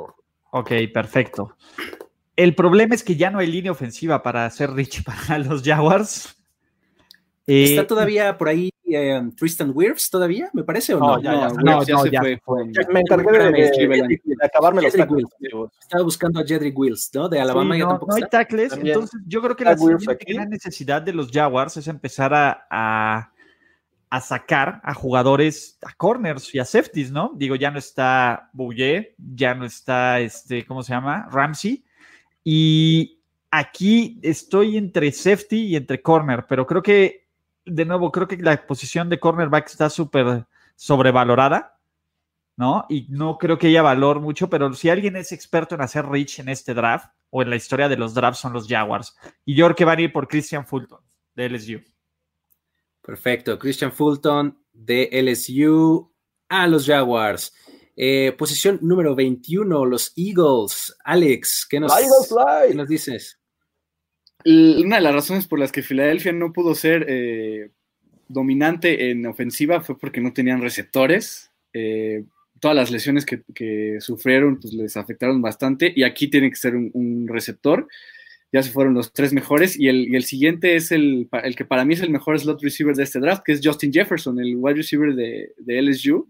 [0.52, 1.56] Ok, perfecto.
[2.36, 6.36] El problema es que ya no hay línea ofensiva para hacer Rich para los Jaguars.
[7.48, 11.18] Eh, ¿Está todavía por ahí eh, Tristan Wirfs todavía, me parece, o no?
[11.18, 11.48] No, ya, ya.
[11.50, 12.66] No, Williams ya no, se ya fue se fue.
[12.94, 14.10] Me encargué de, de- Cleveland.
[14.24, 15.26] de acabarme los tackles.
[15.82, 17.28] Estaba buscando a Jedrick Wills, ¿no?
[17.30, 18.38] De Alabama Sí, ya no, tampoco no hay está.
[18.40, 18.94] tackles, También.
[18.94, 23.32] entonces yo creo que Zach la gran necesidad de los Jaguars es empezar a, a,
[24.10, 27.32] a sacar a jugadores, a corners y a safeties, ¿no?
[27.36, 31.28] Digo, ya no está Bouye, ya no está, este, ¿cómo se llama?
[31.32, 31.84] Ramsey.
[32.44, 33.20] Y
[33.50, 37.25] aquí estoy entre safety y entre corner, pero creo que,
[37.66, 41.76] de nuevo, creo que la posición de cornerback está súper sobrevalorada.
[42.58, 42.86] ¿no?
[42.90, 46.40] Y no creo que haya valor mucho, pero si alguien es experto en hacer reach
[46.40, 49.16] en este draft o en la historia de los drafts son los Jaguars.
[49.44, 51.00] Y yo creo que van a ir por Christian Fulton
[51.36, 51.82] de LSU.
[53.02, 53.60] Perfecto.
[53.60, 56.12] Christian Fulton de LSU
[56.50, 57.54] a los Jaguars.
[57.96, 60.96] Eh, posición número 21, los Eagles.
[61.04, 62.70] Alex, ¿qué nos, Fly, Eagles, fly.
[62.70, 63.40] ¿qué nos dices?
[64.46, 67.72] Una de las razones por las que Filadelfia no pudo ser eh,
[68.28, 71.52] dominante en ofensiva fue porque no tenían receptores.
[71.74, 72.24] Eh,
[72.60, 77.28] todas las lesiones que, sufrieron pues, les afectaron bastante y aquí tiene que ser un,
[77.28, 77.88] receptor.
[78.52, 81.28] Ya se fueron los tres mejores y el, siguiente es el
[81.58, 84.40] que para mí es el mejor slot receiver de este draft, que es Justin Jefferson,
[84.40, 86.30] el wide receiver de, de LSU.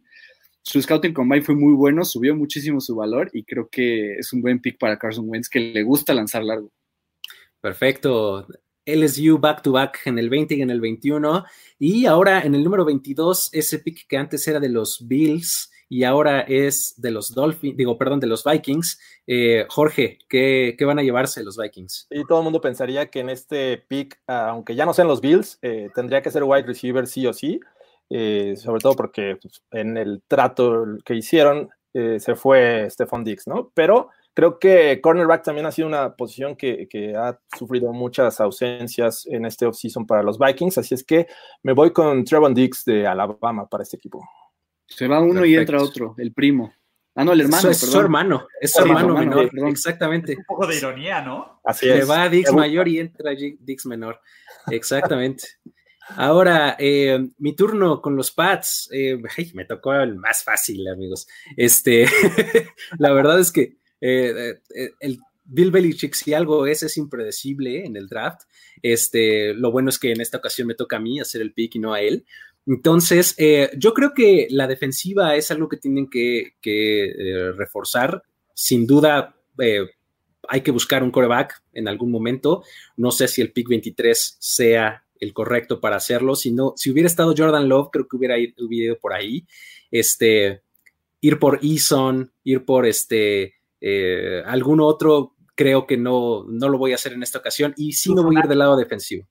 [0.62, 4.42] Su scouting combine fue muy bueno, subió muchísimo su valor y creo que es un
[4.42, 6.72] buen pick para Carson Wentz que le gusta lanzar largo.
[7.66, 8.46] Perfecto.
[8.86, 11.46] LSU back to back en el 20 y en el 21.
[11.80, 16.04] Y ahora en el número 22, ese pick que antes era de los Bills y
[16.04, 19.00] ahora es de los Dolphins, digo, perdón, de los Vikings.
[19.26, 22.06] Eh, Jorge, ¿qué, ¿qué van a llevarse los Vikings?
[22.12, 25.58] Y todo el mundo pensaría que en este pick, aunque ya no sean los Bills,
[25.64, 27.60] eh, tendría que ser wide receiver sí o sí,
[28.12, 33.72] eh, sobre todo porque pues, en el trato que hicieron se fue Stephon Diggs, ¿no?
[33.74, 39.26] Pero creo que cornerback también ha sido una posición que, que ha sufrido muchas ausencias
[39.28, 41.26] en este offseason para los Vikings, así es que
[41.64, 44.24] me voy con Trevon Diggs de Alabama para este equipo.
[44.88, 46.74] Se va uno y entra otro, el primo.
[47.16, 49.70] Ah, no, el hermano, es su hermano, es su hermano hermano, menor, perdón.
[49.70, 50.36] exactamente.
[50.38, 51.62] Un poco de ironía, ¿no?
[51.64, 52.08] Así es.
[52.10, 54.20] va a Dix mayor y entra Dix menor.
[54.70, 55.48] Exactamente.
[56.10, 58.90] Ahora, eh, mi turno con los Pats.
[58.92, 61.26] Eh, ay, me tocó el más fácil, amigos.
[61.56, 62.06] Este,
[63.00, 67.96] la verdad es que eh, eh, el Bill Belichick, si algo es, es impredecible en
[67.96, 68.42] el draft.
[68.82, 71.76] Este, lo bueno es que en esta ocasión me toca a mí hacer el pick
[71.76, 72.26] y no a él.
[72.66, 76.54] Entonces, eh, yo creo que la defensiva es algo que tienen que,
[77.56, 78.24] reforzar.
[78.54, 79.36] Sin duda,
[80.48, 82.64] hay que buscar un coreback en algún momento.
[82.98, 86.36] No sé si el pick 23 sea el correcto para hacerlo.
[86.36, 89.46] Si, no, si hubiera estado Jordan Love, creo que hubiera ido, hubiera ido por ahí.
[89.92, 90.62] Este,
[91.22, 93.55] ir por Eason, ir por este,
[93.88, 97.74] eh, algún otro, creo que no, no lo voy a hacer en esta ocasión.
[97.78, 99.30] Y sí me voy a ir del lado defensivo.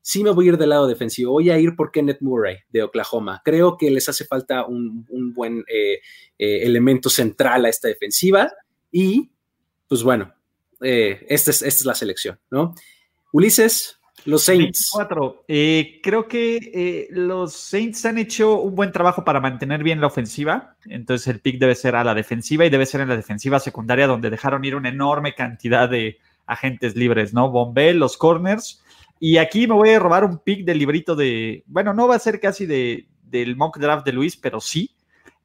[0.00, 1.30] Sí me voy a ir del lado defensivo.
[1.30, 3.40] Voy a ir por Kenneth Murray de Oklahoma.
[3.44, 6.00] Creo que les hace falta un, un buen eh,
[6.36, 8.52] eh, elemento central a esta defensiva.
[8.90, 9.30] Y,
[9.86, 10.34] pues bueno,
[10.80, 12.74] eh, esta, es, esta es la selección, ¿no?
[13.30, 14.90] Ulises, Los Saints.
[14.94, 15.44] 24.
[15.48, 20.06] Eh, creo que eh, los Saints han hecho un buen trabajo para mantener bien la
[20.06, 20.76] ofensiva.
[20.86, 24.06] Entonces el pick debe ser a la defensiva y debe ser en la defensiva secundaria
[24.06, 27.50] donde dejaron ir una enorme cantidad de agentes libres, ¿no?
[27.50, 28.82] Bombell, los corners.
[29.18, 32.20] Y aquí me voy a robar un pick del librito de, bueno, no va a
[32.20, 34.90] ser casi de, del mock draft de Luis, pero sí.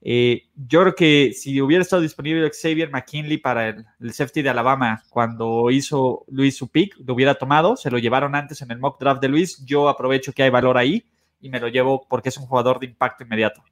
[0.02, 4.50] Eh, yo creo que si hubiera estado disponible Xavier McKinley para el, el, safety de
[4.50, 8.80] Alabama cuando hizo Luis su pick, lo hubiera tomado, se lo llevaron antes en el
[8.80, 11.04] mock draft de Luis, yo aprovecho que hay valor ahí
[11.42, 13.64] y me lo llevo porque es un jugador de impacto inmediato.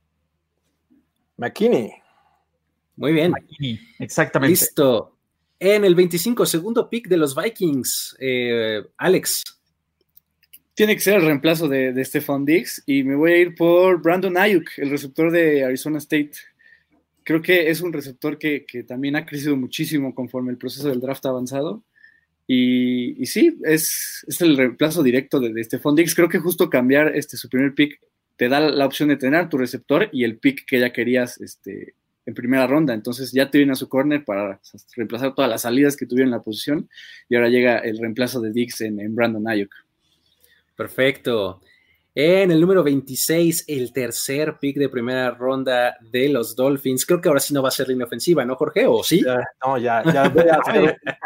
[1.38, 1.92] McKinney.
[2.96, 3.32] Muy bien.
[3.32, 4.52] McKinney, exactamente.
[4.52, 5.18] Listo.
[5.60, 9.44] En el 25, segundo pick de los Vikings, eh, Alex.
[10.76, 14.02] Tiene que ser el reemplazo de, de Stephon Diggs y me voy a ir por
[14.02, 16.32] Brandon Ayuk, el receptor de Arizona State.
[17.24, 21.26] Creo que es un receptor que, también ha crecido muchísimo conforme el proceso del draft
[21.26, 21.82] ha avanzado.
[22.46, 26.14] Y, sí, es, es, el reemplazo directo de, de Stephon Diggs.
[26.14, 28.02] Creo que justo cambiar este, su primer pick
[28.36, 31.96] te da la opción de tener tu receptor y el pick que ya querías este,
[32.26, 32.94] en primera ronda.
[32.94, 34.60] Entonces ya te viene a su corner para
[34.98, 36.90] reemplazar todas las salidas que tuvieron en la posición
[37.30, 39.85] y ahora llega el reemplazo de Diggs en Brandon Ayuk.
[40.76, 41.62] Perfecto.
[42.18, 47.06] En el número 26, el tercer pick de primera ronda de los Dolphins.
[47.06, 48.88] Creo que ahora sí no va a ser línea ofensiva, ¿no, Jorge?
[48.88, 49.22] ¿O sí?
[49.22, 50.60] Ya, no, ya, ya, ya,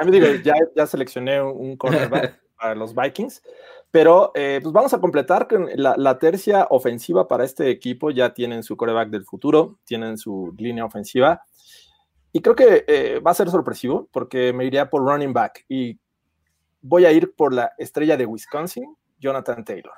[0.10, 3.44] ya, ya, ya seleccioné un cornerback para los Vikings.
[3.92, 8.10] Pero eh, pues vamos a completar con la, la, tercia ofensiva para este equipo.
[8.10, 11.44] Ya tienen su coreback del futuro, tienen su línea ofensiva.
[12.32, 15.66] Y creo que eh, va a ser sorpresivo porque me iría por running back.
[15.68, 16.00] Y
[16.82, 19.94] voy a ir por la estrella de Wisconsin, Jonathan Taylor.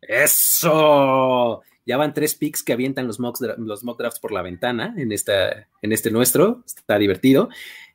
[0.00, 1.62] Eso.
[1.86, 5.12] Ya van tres picks que avientan los, mocks, los mock drafts por la ventana en,
[5.12, 6.62] esta, en este nuestro.
[6.66, 7.48] Está divertido.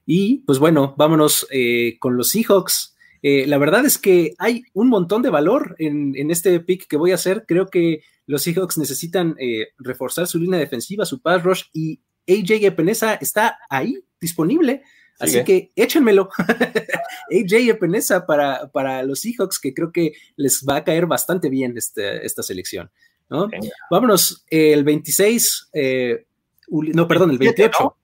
[0.05, 2.95] Y pues bueno, vámonos eh, con los Seahawks.
[3.21, 7.12] Eh, la verdad es que hay un montón de valor en, este pick que voy
[7.12, 7.45] a hacer.
[7.47, 12.65] Creo que los Seahawks necesitan eh, reforzar su línea defensiva, su pass rush y AJ
[12.65, 14.84] Epenesa está ahí disponible.
[15.19, 15.43] Así ¿Sigue?
[15.43, 16.29] que échenmelo.
[17.32, 21.77] AJ Epenesa para, para los Seahawks, que creo que les va a caer bastante bien
[21.77, 22.89] este, esta selección.
[23.29, 23.47] ¿no?
[23.91, 26.25] Vámonos, el 26, eh,
[26.69, 27.95] no, perdón, el 28.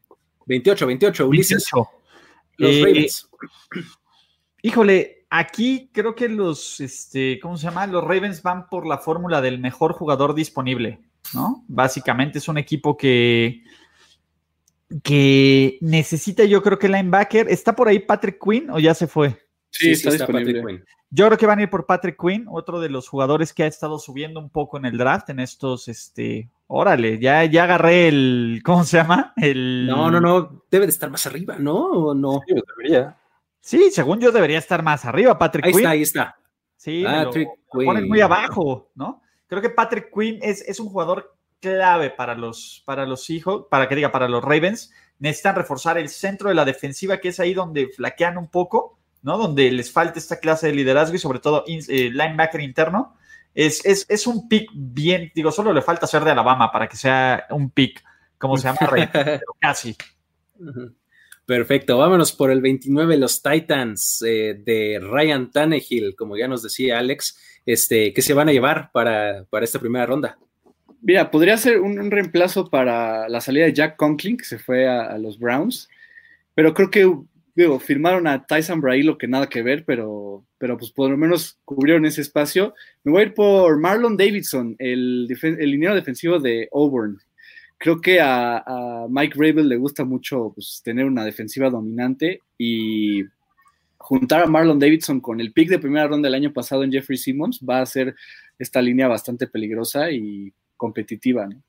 [0.46, 1.68] 28, 28, Ulises.
[1.74, 1.96] 28.
[2.58, 3.30] Los Ravens.
[4.62, 7.88] Híjole, aquí creo que los, este, ¿cómo se llama?
[7.88, 11.02] Los Ravens van por la fórmula del mejor jugador disponible,
[11.34, 11.64] ¿no?
[11.68, 13.64] Básicamente es un equipo que,
[15.04, 17.50] que necesita, yo creo que linebacker.
[17.50, 19.32] ¿Está por ahí Patrick Quinn o ya se fue?
[19.72, 20.62] Sí, sí está, está disponible.
[20.62, 20.86] Patrick Quinn.
[21.12, 23.68] Yo creo que van a ir por Patrick Quinn, otro de los jugadores que ha
[23.68, 28.62] estado subiendo un poco en el draft en estos, este, órale, ya, ya agarré el,
[28.66, 29.34] ¿cómo se llama?
[29.38, 29.88] El...
[29.88, 31.76] No, no, no, debe de estar más arriba, ¿no?
[31.76, 32.42] ¿O no?
[32.46, 33.18] Sí, debería.
[33.62, 35.80] Sí, según yo debería estar más arriba, Patrick ahí Quinn.
[35.82, 36.36] Está, ahí está.
[36.76, 39.22] Sí, Patrick lo, lo ponen muy abajo, ¿no?
[39.48, 43.88] Creo que Patrick Quinn es, es un jugador clave para los, para los hijos, para
[43.88, 44.92] que diga, para los Ravens.
[45.20, 49.38] Necesitan reforzar el centro de la defensiva, que es ahí donde flaquean un poco, ¿no?
[49.38, 53.18] Donde les falta esta clase de liderazgo y sobre todo eh, linebacker interno.
[53.54, 56.98] Es, es, es, un pick bien, digo, solo le falta ser de Alabama para que
[56.98, 58.04] sea un pick,
[58.38, 58.80] como se llama,
[59.14, 59.96] pero casi.
[61.46, 67.00] Perfecto, vámonos por el 29, los Titans eh, de Ryan Tannehill, como ya nos decía
[67.00, 70.38] Alex, este, que se van a llevar para, para esta primera ronda.
[71.02, 75.18] Mira, podría ser un, reemplazo para la salida de Jack Conklin, que se fue a,
[75.18, 75.90] los Browns,
[76.54, 81.10] pero creo que firmaron a Tyson Brailo, que nada que ver, pero, pero pues por
[81.10, 82.74] lo menos cubrieron ese espacio.
[83.04, 87.20] Me voy a ir por Marlon Davidson, el, el liniero defensivo de Auburn.
[87.78, 93.24] Creo que a, Mike Rabel le gusta mucho pues, tener una defensiva dominante y
[93.98, 97.18] juntar a Marlon Davidson con el pick de primera ronda del año pasado en Jeffrey
[97.18, 98.16] Simmons va a hacer
[98.60, 101.48] esta línea bastante peligrosa y competitiva.
[101.48, 101.62] ¿no?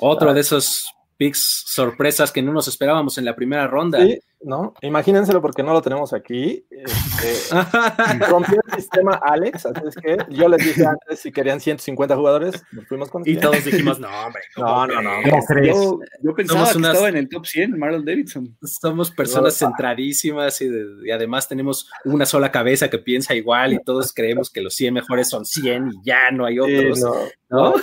[0.00, 0.34] Otro ah.
[0.34, 0.86] de esos
[1.22, 4.04] picks sorpresas que no nos esperábamos en la primera ronda.
[4.04, 4.74] Sí, ¿no?
[4.82, 6.66] Imagínenselo porque no lo tenemos aquí.
[6.68, 7.54] Este,
[8.28, 12.64] rompió el sistema Alex, así es que yo les dije antes si querían 150 jugadores,
[12.72, 14.42] nos fuimos con Y todos dijimos, no, hombre.
[14.56, 15.22] No, no, no.
[15.62, 18.56] Yo, yo, pensaba que unas, estaba en el top 100, Marlon Davidson.
[18.64, 23.74] Somos personas no, centradísimas y, de, y, además tenemos una sola cabeza que piensa igual
[23.74, 26.98] y todos creemos que los 100 mejores son 100 y ya no hay otros.
[26.98, 27.04] Sí,
[27.48, 27.74] no, ¿no?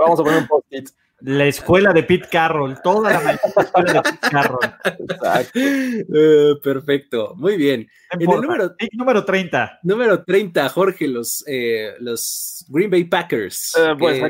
[0.00, 0.88] Vamos a poner un post-it
[1.20, 4.60] La escuela de Pete Carroll, toda la maldita escuela de Pete Carroll.
[4.84, 5.58] Exacto.
[5.58, 7.88] Eh, perfecto, muy bien.
[8.10, 9.80] En el número, Pick número 30.
[9.82, 13.74] número 30, Jorge, los, eh, los Green Bay Packers.
[13.76, 14.22] Eh, pues.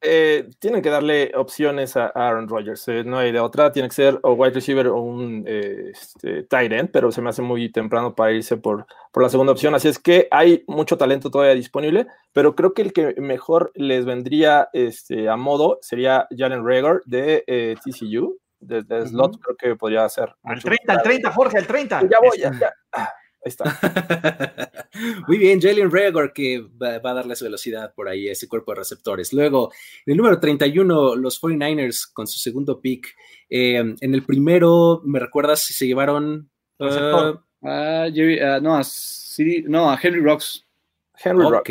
[0.00, 2.88] Eh, tienen que darle opciones a Aaron Rodgers.
[2.88, 3.72] eh, no hay de otra.
[3.72, 7.30] Tiene que ser o wide receiver o un eh, este, tight end, pero se me
[7.30, 9.74] hace muy temprano para irse por, por la segunda opción.
[9.74, 14.04] Así es que hay mucho talento todavía disponible, pero creo que el que mejor les
[14.04, 16.05] vendría este, a modo sería
[16.36, 18.38] Jalen Rager de eh, TCU.
[18.58, 20.34] Desde slot creo que podría ser.
[20.42, 22.00] Al mucho 30, al más- 30, Jorge, al 30.
[22.10, 22.72] Ya voy, ya, ya.
[22.92, 23.10] Ah,
[23.44, 23.64] Ahí está.
[25.28, 28.48] Muy bien, Jalen Rager que va, va a darle su velocidad por ahí a ese
[28.48, 29.32] cuerpo de receptores.
[29.32, 29.70] Luego,
[30.04, 33.14] en el número 31, los 49ers con su segundo pick.
[33.48, 36.50] Eh, en el primero, ¿me recuerdas si se llevaron?
[36.78, 37.44] Receptor.
[37.62, 40.65] Ah, Jerry- ah, no, a Siri- no, a Henry Rocks.
[41.60, 41.70] Ok,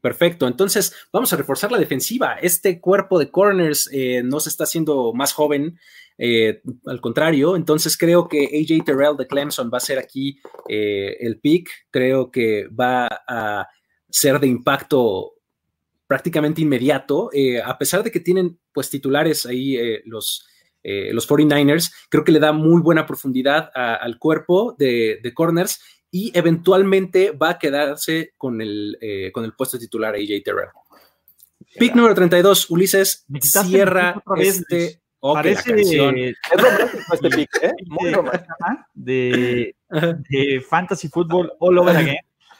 [0.00, 0.46] perfecto.
[0.46, 2.34] Entonces, vamos a reforzar la defensiva.
[2.34, 5.78] Este cuerpo de corners eh, no se está haciendo más joven,
[6.18, 7.56] eh, al contrario.
[7.56, 11.68] Entonces, creo que AJ Terrell de Clemson va a ser aquí eh, el pick.
[11.90, 13.68] Creo que va a
[14.08, 15.32] ser de impacto
[16.06, 17.30] prácticamente inmediato,
[17.64, 20.46] a pesar de que tienen pues titulares ahí los,
[20.84, 25.80] los 49ers, creo que le da muy buena profundidad al cuerpo de corners
[26.16, 30.70] y eventualmente va a quedarse con el, eh, con el puesto titular AJ Terrell.
[31.78, 34.76] Pick número 32, Ulises cierra este...
[34.76, 35.00] Luis.
[35.20, 36.16] ok, la Parece canción.
[36.16, 37.72] Es romántico este pick, ¿eh?
[37.86, 38.54] Muy de, romántico.
[38.94, 39.76] de,
[40.30, 42.16] de Fantasy Football All Over Again.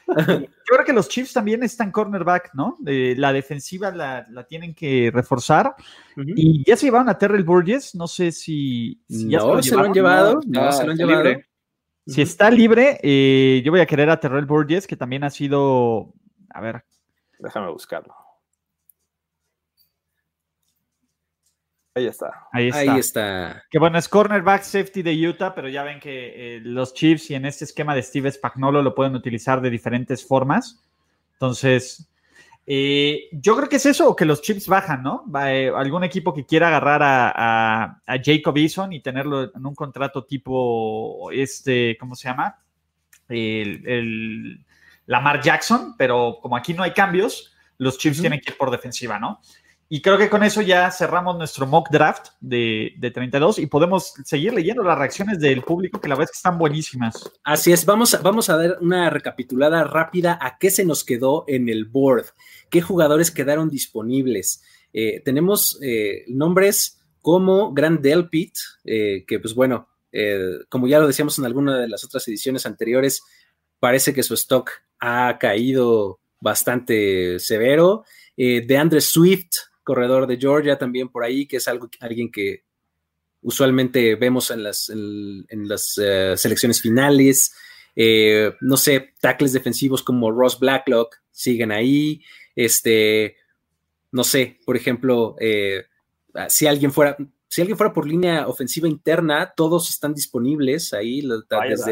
[0.07, 2.75] Yo creo que los Chiefs también están cornerback, ¿no?
[2.79, 5.73] De la defensiva la, la tienen que reforzar.
[6.15, 6.27] Ujú.
[6.35, 7.95] Y ya se llevaron a Terrell Burgess.
[7.95, 10.99] No sé si, si ya no, se lo han llevado, no, No, se lo han
[10.99, 11.41] está llevado.
[12.07, 16.13] Si está libre, eh, yo voy a querer a Terrell Burgess, que también ha sido.
[16.49, 16.83] A ver,
[17.39, 18.15] Déjame buscarlo.
[21.93, 22.47] Ahí está.
[22.51, 22.79] ahí está.
[22.79, 23.63] Ahí está.
[23.71, 27.35] Que bueno, es cornerback safety de Utah, pero ya ven que eh, los Chiefs y
[27.35, 30.83] en este esquema de Steve Spagnuolo lo pueden utilizar de diferentes formas.
[31.33, 32.07] Entonces,
[32.69, 35.23] eh, yo creo que es eso, que los Chiefs bajan, ¿no?
[35.45, 39.73] Eh, algún equipo que quiera agarrar a, a, a Jacob Eason y tenerlo en un
[39.73, 42.59] contrato tipo, este, ¿cómo se llama?
[43.29, 44.65] El, el
[45.05, 49.17] Lamar Jackson, pero como aquí no hay cambios, los Chiefs tienen que ir por defensiva,
[49.17, 49.39] ¿no?
[49.89, 54.13] Y creo que con eso ya cerramos nuestro mock draft de, de 32 y podemos
[54.25, 57.31] seguir leyendo las reacciones del público, que la verdad es que están buenísimas.
[57.43, 61.45] Así es, vamos a, vamos a dar una recapitulada rápida a qué se nos quedó
[61.47, 62.25] en el board,
[62.69, 64.61] qué jugadores quedaron disponibles.
[64.91, 69.89] Eh, tenemos eh, nombres como Grand Delpit, eh, que pues bueno,
[70.69, 73.21] como ya lo decíamos en alguna de las otras ediciones anteriores,
[73.79, 78.03] parece que su stock ha caído bastante severo.
[78.35, 79.51] De Andre Swift,
[79.87, 82.65] corredor de Georgia, también por ahí, que es algo, alguien que
[83.41, 87.53] usualmente vemos en las, en, en las uh, selecciones finales.
[87.95, 92.21] Eh, no sé, tackles defensivos como Ross Blacklock siguen ahí.
[92.53, 93.37] Este,
[94.11, 95.85] no sé, por ejemplo, eh,
[96.49, 97.15] si alguien fuera,
[97.47, 101.85] si alguien fuera por línea ofensiva interna, todos están disponibles ahí, Valladas.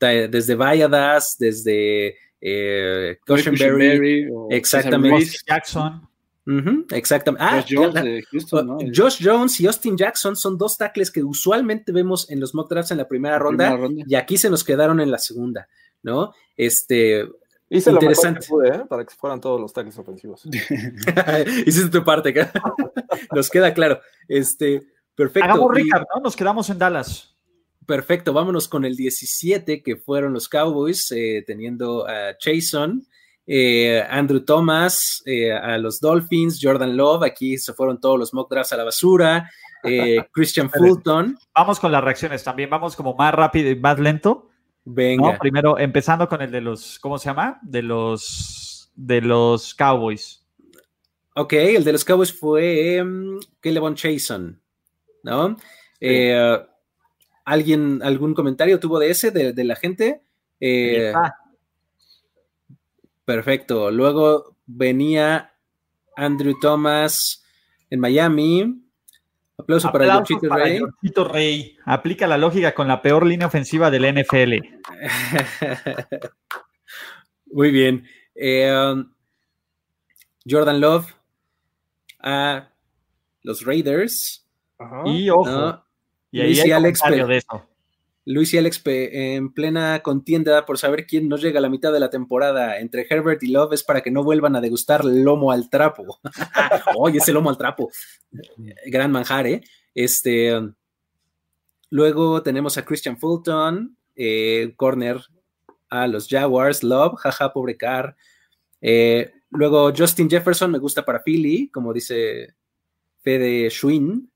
[0.00, 5.26] desde, desde Valladas, desde eh, Cushenberry, Cushenberry exactamente.
[5.26, 6.07] Cesar
[6.90, 7.44] Exactamente.
[7.44, 8.78] Ah, Josh Jones ya- de Houston, ¿no?
[8.94, 12.90] Josh Jones y Austin Jackson son dos tackles que usualmente vemos en los mock drafts
[12.92, 14.04] en la primera ronda, Primera ronda.
[14.06, 15.68] y aquí se nos quedaron en la segunda,
[16.02, 16.32] ¿no?
[16.56, 17.26] Este,
[17.70, 18.40] Hice lo mejor Interesante.
[18.40, 18.82] que pude, ¿eh?
[18.88, 20.42] Para que fueran todos los tackles ofensivos.
[21.66, 22.32] hiciste tu parte,
[23.34, 24.00] nos queda claro.
[24.26, 24.82] Este,
[25.14, 25.50] perfecto.
[25.50, 26.22] Hagamos recap, ¿no?
[26.22, 27.34] Nos quedamos en Dallas.
[27.86, 33.06] Perfecto, vámonos con el 17, que fueron los Cowboys, eh, teniendo a Chason,
[33.50, 38.50] eh, Andrew Thomas, eh, a los Dolphins, Jordan Love, aquí se fueron todos los mock
[38.50, 39.50] drafts a la basura,
[39.82, 42.68] eh, Christian Fulton, Vamos con las reacciones también.
[42.68, 44.50] Vamos como más rápido y más lento.
[44.84, 45.38] venga, ¿no?
[45.38, 47.58] Primero, empezando con el de los, ¿cómo se llama?
[47.62, 50.44] De los, de los Cowboys.
[51.34, 54.60] ok, el de los Cowboys fue um, Calebon Chason,
[55.22, 55.56] ¿no?
[57.46, 60.20] ¿Alguien, algún comentario tuvo de ese, de, de la gente?
[60.60, 61.32] Eh, Ah,
[63.28, 63.90] Perfecto.
[63.90, 65.52] Luego venía
[66.16, 67.44] Andrew Thomas
[67.90, 68.82] en Miami.
[69.58, 70.80] Aplauso para para Rey.
[71.14, 71.76] Rey.
[71.84, 74.54] Aplica la lógica con la peor línea ofensiva del NFL.
[77.52, 78.08] Muy bien.
[78.34, 79.12] Eh, um,
[80.48, 81.14] Jordan Love
[82.20, 82.70] a
[83.42, 84.48] los Raiders.
[84.78, 85.02] Ajá.
[85.04, 85.84] Y ojo, ¿no?
[86.30, 87.67] y ahí Luis hay y Alex de eso.
[88.28, 92.00] Luis y Alex en plena contienda por saber quién no llega a la mitad de
[92.00, 95.70] la temporada entre Herbert y Love es para que no vuelvan a degustar lomo al
[95.70, 96.20] trapo.
[96.98, 97.90] Oye, ese lomo al trapo.
[98.84, 99.62] Gran manjar, ¿eh?
[99.94, 100.52] Este,
[101.88, 105.22] luego tenemos a Christian Fulton, eh, corner
[105.88, 108.14] a los Jaguars, Love, jaja, pobre Carr.
[108.82, 112.56] Eh, luego Justin Jefferson me gusta para Philly, como dice
[113.22, 114.30] Fede Schwinn.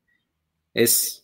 [0.72, 1.21] Es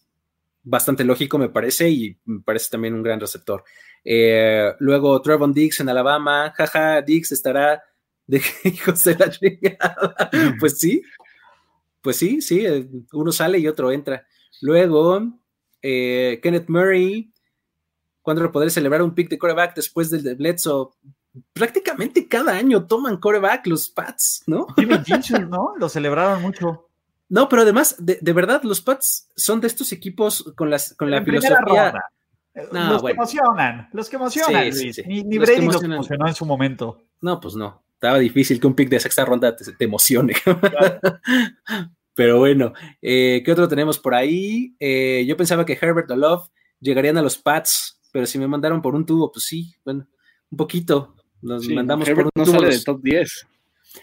[0.69, 3.64] bastante lógico, me parece, y me parece también un gran receptor.
[4.05, 7.83] Eh, luego Trevon Diggs en Alabama, jaja, Diggs estará
[8.27, 10.31] de hijos de la chingada.
[10.61, 11.03] pues sí,
[12.03, 14.27] pues sí, sí, eh, uno sale y otro entra.
[14.61, 15.41] Luego,
[15.81, 17.33] eh, Kenneth Murray,
[18.21, 20.91] ¿cuándo poder celebrar un pick de coreback después del de Bledsoe?
[21.53, 24.66] Prácticamente cada año toman coreback los Pats, ¿no?
[24.77, 24.97] Jimmy
[25.49, 25.75] ¿no?
[25.79, 26.88] Lo celebraron mucho.
[27.29, 31.11] No, pero además, de, de verdad, los Pats son de estos equipos con, las, con
[31.11, 31.59] la En filosofía.
[31.61, 32.05] ronda.
[32.72, 33.14] No, los bueno.
[33.14, 34.97] que emocionan, los que emocionan, Sí, Luis.
[34.97, 35.03] sí.
[35.07, 37.03] Ni, ni Los Brady emocionó en su momento.
[37.20, 37.83] No, pues no.
[37.95, 40.35] Estaba difícil que un pick de sexta ronda te, te emocione.
[42.14, 44.74] Pero bueno, eh, ¿qué otro tenemos por ahí?
[44.81, 46.49] Eh, yo pensaba que Herbert o Love
[46.81, 50.07] llegarían a los Pats, pero si me mandaron por un tubo, pues sí, bueno,
[50.51, 51.14] un poquito.
[51.43, 52.55] Nos Sí, mandamos Herbert por un no tubo.
[52.57, 53.47] sale los- del top 10.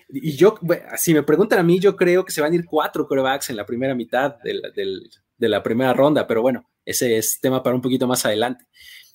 [0.09, 0.55] Y yo,
[0.97, 3.55] si me preguntan a mí, yo creo que se van a ir cuatro corebacks en
[3.57, 7.75] la primera mitad del- del- de la primera ronda, pero bueno, ese es tema para
[7.75, 8.65] un poquito más adelante.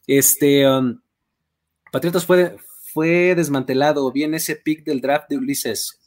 [0.06, 1.00] Este, um,
[1.92, 2.56] Patriotas fue,
[2.92, 5.98] fue desmantelado, bien ese pick del draft de Ulises.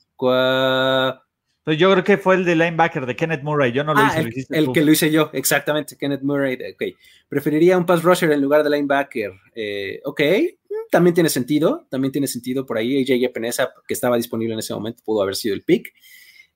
[1.65, 3.71] Entonces, yo creo que fue el de linebacker de Kenneth Murray.
[3.71, 4.73] Yo no lo Ah, hice, lo el, hiciste el tú.
[4.73, 6.55] que lo hice yo, exactamente, Kenneth Murray.
[6.73, 6.83] Ok,
[7.29, 9.31] preferiría un pass rusher en lugar de linebacker.
[9.55, 13.01] Eh, ok, mm, también tiene sentido, también tiene sentido por ahí.
[13.01, 15.93] AJ Epinesa, que estaba disponible en ese momento, pudo haber sido el pick.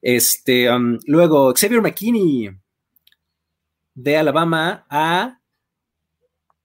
[0.02, 2.50] Este, um, luego, Xavier McKinney
[3.96, 5.40] de Alabama a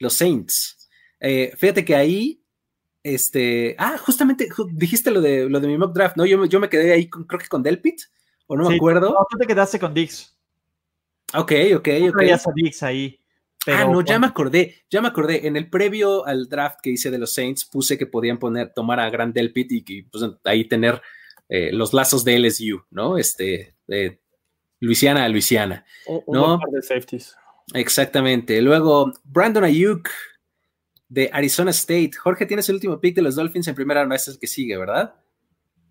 [0.01, 0.91] los Saints.
[1.21, 2.43] Eh, fíjate que ahí,
[3.05, 6.27] este, ah, justamente ju- dijiste lo de, lo de mi mock draft, ¿no?
[6.27, 8.01] Yo, yo me quedé ahí, con- creo que con Delpit,
[8.53, 9.11] o no me acuerdo.
[9.11, 10.37] No, tú te quedaste con Dix.
[11.35, 12.13] Ok, ok, ok.
[12.13, 13.19] traías a Dix ahí.
[13.65, 15.47] Pero ah, no, ya me acordé, ya me acordé.
[15.47, 19.01] En el previo al draft que hice de los Saints, puse que podían poner, tomar
[19.01, 21.01] a Grant Delpit y, que, pues, ahí tener
[21.49, 23.17] eh, los lazos de LSU, ¿no?
[23.17, 24.21] Este, de
[24.81, 25.87] Luisiana a Luisiana.
[26.07, 26.23] No.
[26.27, 27.37] buen par de safeties.
[27.73, 28.61] Exactamente.
[28.61, 30.11] Luego, Brandon Ayuk
[31.09, 32.13] de Arizona State.
[32.19, 34.47] Jorge, tienes el último pick de los Dolphins en primera ronda, ese es el que
[34.47, 35.15] sigue, ¿verdad?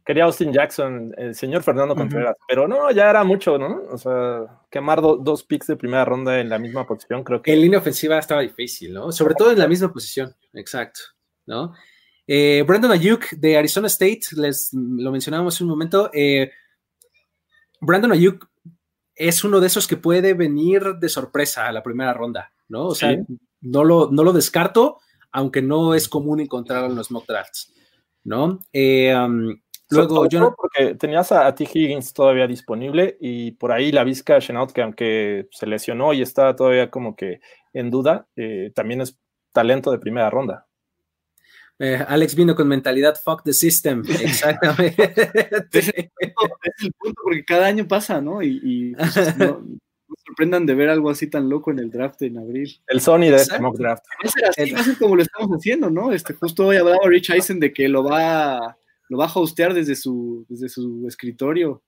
[0.05, 3.83] Quería Austin Jackson, el señor Fernando Contreras, pero no, ya era mucho, ¿no?
[3.91, 7.53] O sea, quemar do- dos picks de primera ronda en la misma posición, creo que
[7.53, 9.11] En línea ofensiva estaba difícil, ¿no?
[9.11, 11.01] Sobre todo en la misma posición, exacto,
[11.45, 11.73] ¿no?
[12.27, 16.09] Eh, Brandon Ayuk de Arizona State, les lo mencionábamos hace un momento.
[16.13, 16.51] eh,
[17.79, 18.47] Brandon Ayuk
[19.15, 22.87] es uno de esos que puede venir de sorpresa a la primera ronda, ¿no?
[22.87, 23.11] O sea,
[23.61, 24.99] no, lo, no lo descarto,
[25.31, 27.73] aunque no es común encontrarlo en los mock drafts,
[28.23, 28.59] ¿no?
[28.73, 29.59] Eh, um,
[29.91, 31.63] luego, yo todo porque tenías a, a T.
[31.71, 36.55] Higgins todavía disponible y por ahí la Vizca Chenault, que aunque se lesionó y está
[36.55, 37.41] todavía como que
[37.73, 39.17] en duda, eh, también es
[39.53, 40.67] talento de primera ronda.
[41.79, 45.13] eh, Alex vino con mentalidad fuck the system, exactamente.
[45.71, 45.89] Es
[46.83, 48.41] el punto, porque cada año pasa, ¿no?
[48.43, 52.21] Y, y, pues, no, no sorprendan de ver algo así tan loco en el draft
[52.23, 52.81] en abril.
[52.87, 54.03] El Sony de este mock draft.
[54.55, 56.11] Ser así, como lo estamos haciendo, ¿no?
[56.11, 58.77] Este, justo hoy hablaba Rich Eisen de que lo va,
[59.11, 61.83] lo va a hostear desde su, desde su escritorio.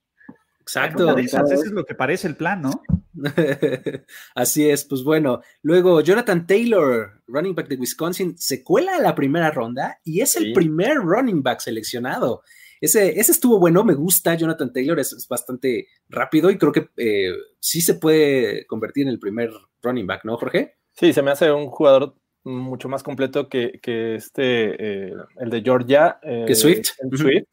[0.60, 1.16] Exacto.
[1.16, 2.82] Esas, Eso es lo que parece el plan, ¿no?
[4.34, 5.40] Así es, pues bueno.
[5.62, 10.36] Luego, Jonathan Taylor, running back de Wisconsin, se cuela a la primera ronda y es
[10.36, 12.42] el primer running back seleccionado.
[12.78, 14.34] Ese, ese estuvo bueno, me gusta.
[14.34, 19.08] Jonathan Taylor es, es bastante rápido y creo que eh, sí se puede convertir en
[19.08, 19.50] el primer
[19.80, 20.74] running back, ¿no, Jorge?
[20.92, 25.62] Sí, se me hace un jugador mucho más completo que, que este, eh, el de
[25.62, 26.18] Georgia.
[26.22, 26.90] eh, Que Swift.
[27.00, 27.18] el.
[27.18, 27.44] Swift.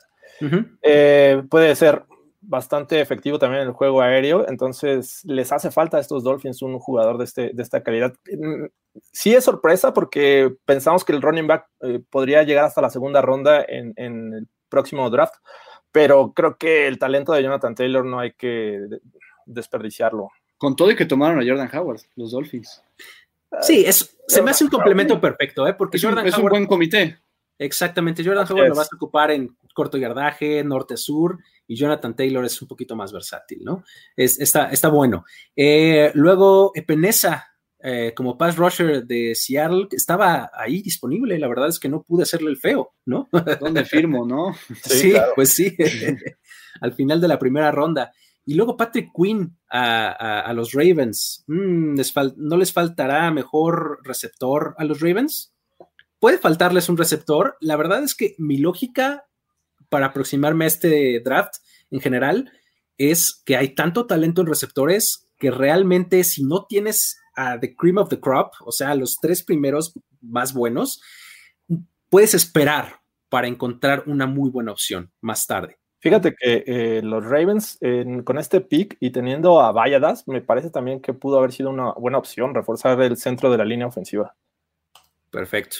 [0.81, 2.03] Eh, puede ser
[2.41, 6.79] bastante efectivo también en el juego aéreo, entonces les hace falta a estos Dolphins un
[6.79, 8.13] jugador de, este, de esta calidad.
[8.31, 8.65] Mm,
[9.13, 11.65] Sí es sorpresa porque pensamos que el running back
[12.09, 15.35] podría llegar hasta la segunda ronda en, en el próximo draft,
[15.93, 18.99] pero creo que el talento de Jonathan Taylor no hay que de-
[19.45, 20.29] desperdiciarlo.
[20.57, 22.83] Con todo y que tomaron a Jordan Howard, los Dolphins.
[23.61, 25.73] Sí, es, se me hace un complemento perfecto, ¿eh?
[25.73, 27.19] Porque Es un, Jordan es un Howard buen comité.
[27.59, 31.37] Exactamente, Jordan Howard lo vas a ocupar en corto yardaje, norte-sur,
[31.67, 33.83] y Jonathan Taylor es un poquito más versátil, ¿no?
[34.15, 35.25] Es, está, está bueno.
[35.55, 37.51] Eh, luego, Epenesa,
[37.83, 42.23] eh, como pass rusher de Seattle, estaba ahí disponible, la verdad es que no pude
[42.23, 43.29] hacerle el feo, ¿no?
[43.59, 44.55] ¿Dónde firmo, no?
[44.83, 45.33] Sí, claro.
[45.35, 45.75] pues sí,
[46.81, 48.11] al final de la primera ronda.
[48.45, 51.43] Y luego Patrick Quinn a, los Ravens.
[51.47, 51.95] Mm,
[52.37, 55.53] ¿No les faltará mejor receptor a los Ravens?
[56.19, 57.57] Puede faltarles un receptor.
[57.61, 59.25] La verdad es que mi lógica
[59.89, 61.55] para aproximarme a este draft
[61.89, 62.51] en general
[62.97, 67.97] es que hay tanto talento en receptores que realmente si no tienes a the cream
[67.97, 71.01] of the crop, o sea, los tres primeros más buenos,
[72.09, 75.80] puedes esperar para encontrar una muy buena opción más tarde.
[76.01, 77.79] Fíjate que eh, los Ravens
[78.25, 81.93] con este pick y teniendo a Valladas, me parece también que pudo haber sido una
[81.93, 84.35] buena opción reforzar el centro de la línea ofensiva.
[85.29, 85.77] Perfecto.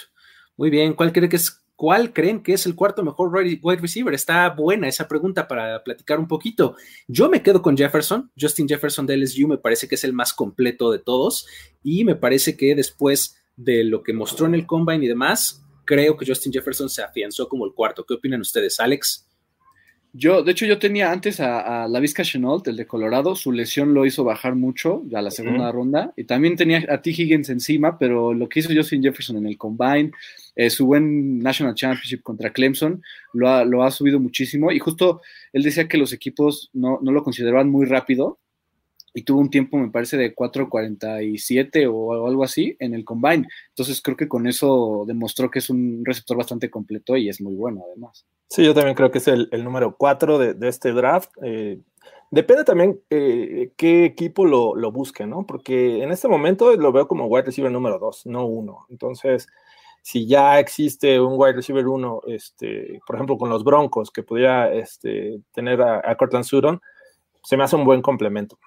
[0.57, 4.13] Muy bien, ¿cuál cree que es ¿Cuál creen que es el cuarto mejor wide receiver?
[4.13, 6.75] Está buena esa pregunta para platicar un poquito.
[7.07, 8.31] Yo me quedo con Jefferson.
[8.39, 11.47] Justin Jefferson de LSU me parece que es el más completo de todos
[11.81, 16.15] y me parece que después de lo que mostró en el combine y demás, creo
[16.17, 18.05] que Justin Jefferson se afianzó como el cuarto.
[18.05, 19.27] ¿Qué opinan ustedes, Alex?
[20.13, 23.93] Yo, de hecho, yo tenía antes a, la Vizca Chenault, el de Colorado, su lesión
[23.93, 27.11] lo hizo bajar mucho a la segunda ronda, y también tenía a T.
[27.11, 30.11] Higgins encima, pero lo que hizo Justin Jefferson en el Combine,
[30.57, 33.01] eh, su buen National Championship contra Clemson,
[33.33, 35.21] lo ha, lo ha, subido muchísimo, y justo
[35.53, 38.37] él decía que los equipos no, no lo consideraban muy rápido,
[39.13, 43.47] y tuvo un tiempo, me parece, de 4.47 o algo así en el combine.
[43.69, 47.55] Entonces creo que con eso demostró que es un receptor bastante completo y es muy
[47.55, 48.25] bueno además.
[48.47, 51.29] Sí, yo también creo que es el, número 4 de, este draft.
[51.41, 51.79] Eh,
[52.29, 55.45] depende también eh, qué equipo lo, busque, ¿no?
[55.45, 58.87] Porque en este momento lo veo como wide receiver número 2, no 1.
[58.89, 59.47] Entonces,
[60.01, 64.73] si ya existe un wide receiver 1, este, por ejemplo, con los Broncos, que pudiera
[64.73, 66.81] este, tener a, a Cortland Sutton,
[67.43, 68.57] se me hace un buen complemento.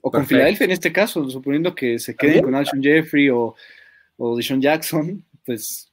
[0.00, 3.54] O con Filadelfia en este caso, suponiendo que se queden con Alshon Jeffrey o,
[4.16, 5.86] o Deshaun Jackson, pues.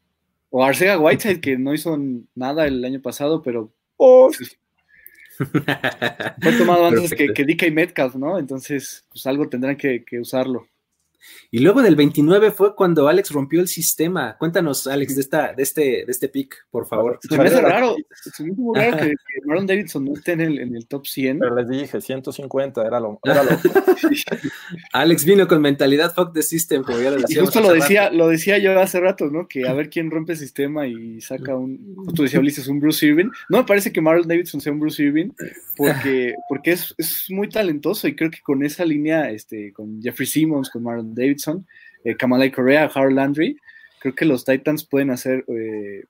[0.50, 2.00] O Arcega Whiteside, que no hizo
[2.34, 3.72] nada el año pasado, pero.
[3.98, 4.32] Oh.
[5.38, 8.40] fue tomado antes que, que DK Metcalf, ¿no?
[8.40, 10.68] Entonces, pues algo tendrán que usarlo.
[11.50, 14.36] Y luego del 29 fue cuando Alex rompió el sistema.
[14.38, 17.20] Cuéntanos, Alex, de, esta, de, este, de este pick, por favor.
[17.22, 19.14] Se me hace raro, se me hace raro que,
[19.46, 21.40] Marlon Davidson no esté en el, en el top 100.
[21.40, 23.20] Pero les dije, 150 era lo.
[24.94, 27.42] Alex vino con mentalidad fuck the system, como ya lo decía.
[27.42, 29.48] justo lo decía, lo decía yo hace rato, ¿no?
[29.48, 31.96] Que a ver quién rompe el sistema y saca un.
[31.96, 33.30] Justo decía Ulises, un Bruce Irving.
[33.50, 35.30] No me parece que Marlon Davidson sea un Bruce Irving,
[35.76, 40.28] porque, porque es, es muy talentoso y creo que con esa línea, este, con Jeffrey
[40.28, 41.66] Simmons, con Marlon Davidson,
[42.04, 43.58] eh, Kamalai Correa, Harold Landry,
[44.00, 46.04] creo que los Titans pueden hacer eh,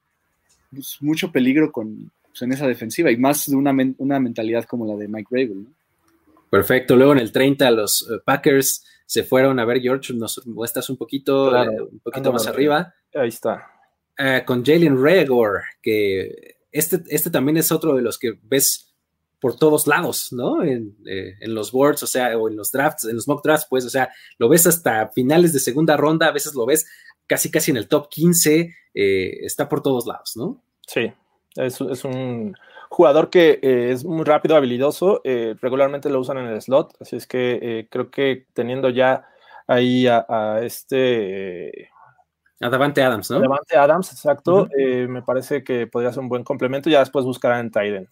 [0.71, 4.85] pues, mucho peligro con, pues, en esa defensiva y más de una, una mentalidad como
[4.85, 5.67] la de Mike Rabel.
[6.49, 6.95] Perfecto.
[6.95, 10.97] Luego en el 30 los eh, Packers se fueron a ver, George, nos muestras un
[10.97, 12.93] poquito, un poquito más arriba.
[13.15, 13.65] Ahí está.
[14.45, 18.86] con Jalen Regor, que este, este también es otro de los que ves
[19.39, 20.63] por todos lados, ¿no?
[20.63, 23.67] En, eh, en, los boards, o sea, o en los drafts, en los mock drafts,
[23.69, 26.87] pues, o sea, lo ves hasta finales de segunda ronda, a veces lo ves
[27.27, 30.61] casi casi en el top 15, eh, está por todos lados, ¿no?
[30.87, 31.11] Sí,
[31.55, 32.55] es, es un
[32.89, 35.21] jugador que eh, es muy rápido, habilidoso,
[35.61, 39.27] regularmente lo usan en el slot, así es que creo que teniendo ya
[39.67, 41.89] ahí a, este...
[42.59, 43.39] A Davante Adams, ¿no?
[43.39, 47.71] Davante Adams, exacto, me parece que podría ser un buen complemento, ya después buscarán en
[47.71, 48.09] Tiden.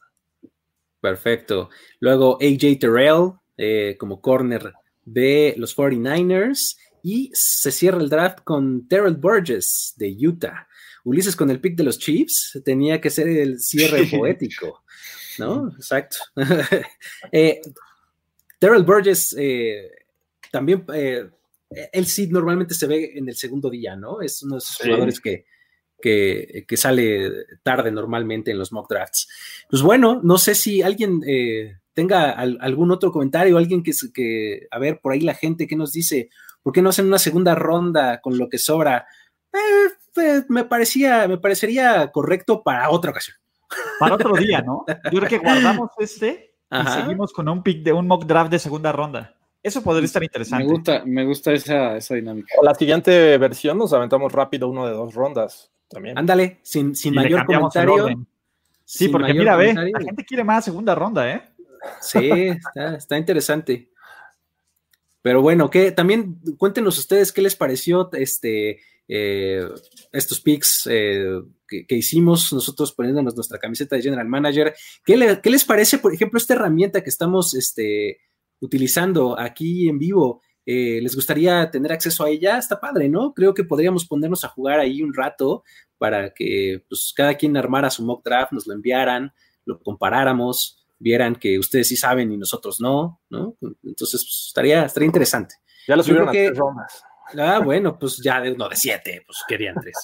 [1.06, 1.70] Perfecto.
[2.00, 8.88] Luego AJ Terrell eh, como corner de los 49ers y se cierra el draft con
[8.88, 10.68] Terrell Burgess de Utah.
[11.04, 14.84] Ulises con el pick de los Chiefs tenía que ser el cierre poético,
[15.38, 15.72] ¿no?
[15.76, 16.18] Exacto.
[17.32, 17.62] eh,
[18.58, 19.92] Terrell Burgess eh,
[20.52, 24.24] también, él sí normalmente se ve en el segundo día, ¿no?
[24.24, 25.46] Es uno de esos jugadores que,
[26.02, 27.32] que, sale
[27.64, 29.28] tarde normalmente en los mock drafts.
[29.70, 34.80] Pues bueno, no sé si alguien eh, tenga algún otro comentario, alguien que, que, a
[34.80, 36.30] ver, por ahí la gente que nos dice,
[36.62, 39.08] ¿por qué no hacen una segunda ronda con lo que sobra?
[39.54, 43.38] Eh, pues, me, parecía, me parecería correcto para otra ocasión.
[44.00, 44.86] Para otro día, ¿no?
[45.12, 48.60] Yo creo que guardamos este y seguimos con un pick de un mock draft de
[48.60, 49.36] segunda ronda.
[49.64, 50.64] Eso podría estar interesante.
[50.64, 52.54] Me gusta, me gusta esa, esa dinámica.
[52.62, 55.72] La siguiente versión nos aventamos rápido uno de dos rondas.
[56.16, 58.28] Ándale, sin, sin mayor comentario.
[58.84, 61.42] Sí, porque mira, ve, la gente quiere más segunda ronda, ¿eh?
[62.02, 62.30] Sí,
[62.76, 63.90] está, interesante.
[65.22, 69.68] Pero bueno, que también cuéntenos ustedes qué les pareció este, eh,
[70.12, 74.76] estos picks eh, que, hicimos nosotros poniéndonos nuestra camiseta de General Manager.
[75.04, 78.20] ¿Qué, ¿Qué, les parece, por ejemplo, esta herramienta que estamos este,
[78.60, 80.42] utilizando aquí en vivo?
[80.66, 83.34] Eh, les gustaría tener acceso a ella, está padre, ¿no?
[83.34, 85.64] Creo que podríamos ponernos a jugar ahí un rato
[85.98, 89.34] para que pues, cada quien armara su mock draft, nos lo enviaran,
[89.66, 90.82] lo comparáramos.
[90.98, 93.58] vieran que ustedes sí saben y nosotros no, ¿no?
[93.84, 95.56] Entonces, pues, estaría, estaría interesante.
[95.88, 97.04] Ya lo subieron a tres rondas.
[97.38, 99.96] Ah, bueno, pues ya de, no, de siete, pues querían tres.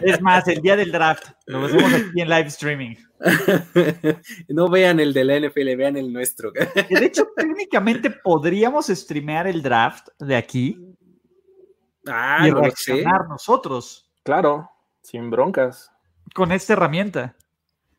[0.00, 1.28] Es más, el día del draft.
[1.46, 2.94] Lo hacemos aquí en live streaming.
[4.48, 6.52] no vean el de la NFL, vean el nuestro.
[6.52, 10.94] De hecho, técnicamente podríamos streamear el draft de aquí
[12.06, 14.70] Ah, y no reaccionar nosotros Claro,
[15.02, 15.90] sin broncas.
[16.34, 17.36] con esta herramienta.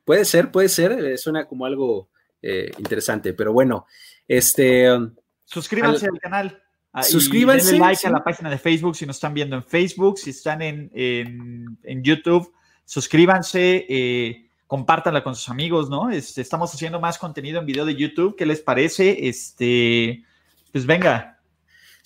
[0.04, 2.10] Puede ser, puede ser, suena como algo
[2.42, 3.88] eh, interesante, pero bueno,
[4.28, 5.16] este, um,
[5.46, 6.62] Suscríbanse Al- al, canal.
[6.94, 8.08] Ah, y Suscríbanse, denle like sí.
[8.08, 11.78] a la página de Facebook si nos están viendo en Facebook, si están en, en-
[11.84, 12.54] en YouTube,
[12.86, 16.10] suscríbanse, eh, compártanla con sus amigos, ¿no?
[16.10, 18.36] Este, estamos haciendo más contenido en video de YouTube.
[18.36, 19.28] ¿Qué les parece?
[19.28, 20.24] Este,
[20.72, 21.35] pues venga.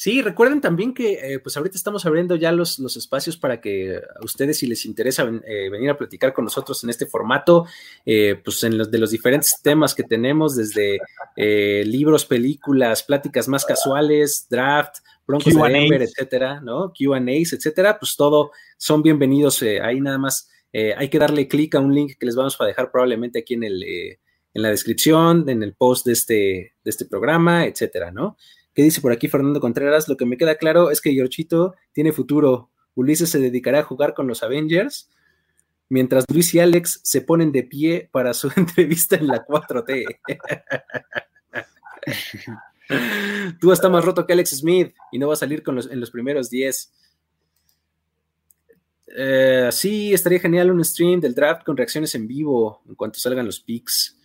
[0.01, 3.97] Sí, recuerden también que eh, pues ahorita estamos abriendo ya los, los espacios para que
[3.97, 7.65] a ustedes si les interesa ven- eh, venir a platicar con nosotros en este formato,
[8.05, 10.99] eh, pues en los de los diferentes temas que tenemos, desde
[11.83, 15.59] libros, películas, pláticas más casuales, draft, broncos de.
[15.81, 16.93] Denver, etcétera, ¿no?
[16.97, 19.61] Q&As, etcétera, pues todo son bienvenidos.
[19.83, 22.89] ahí nada más hay que darle clic a un link que les vamos a dejar
[22.89, 23.83] probablemente aquí en el
[24.53, 26.33] en la descripción, en el post de este,
[26.83, 28.37] de este programa, etcétera, ¿no?
[28.79, 30.07] ¿Qué dice por aquí Fernando Contreras?
[30.07, 32.71] Lo que me queda claro es que Giorgito tiene futuro.
[32.95, 35.09] Ulises se dedicará a jugar con los Avengers,
[35.89, 40.21] mientras Luis y Alex se ponen de pie para su entrevista en la 4T.
[43.59, 45.99] Tú estás más roto que Alex Smith y no va a salir con los, en
[45.99, 46.93] los primeros 10.
[49.07, 53.45] Eh, sí, estaría genial un stream del draft con reacciones en vivo en cuanto salgan
[53.45, 54.17] los picks.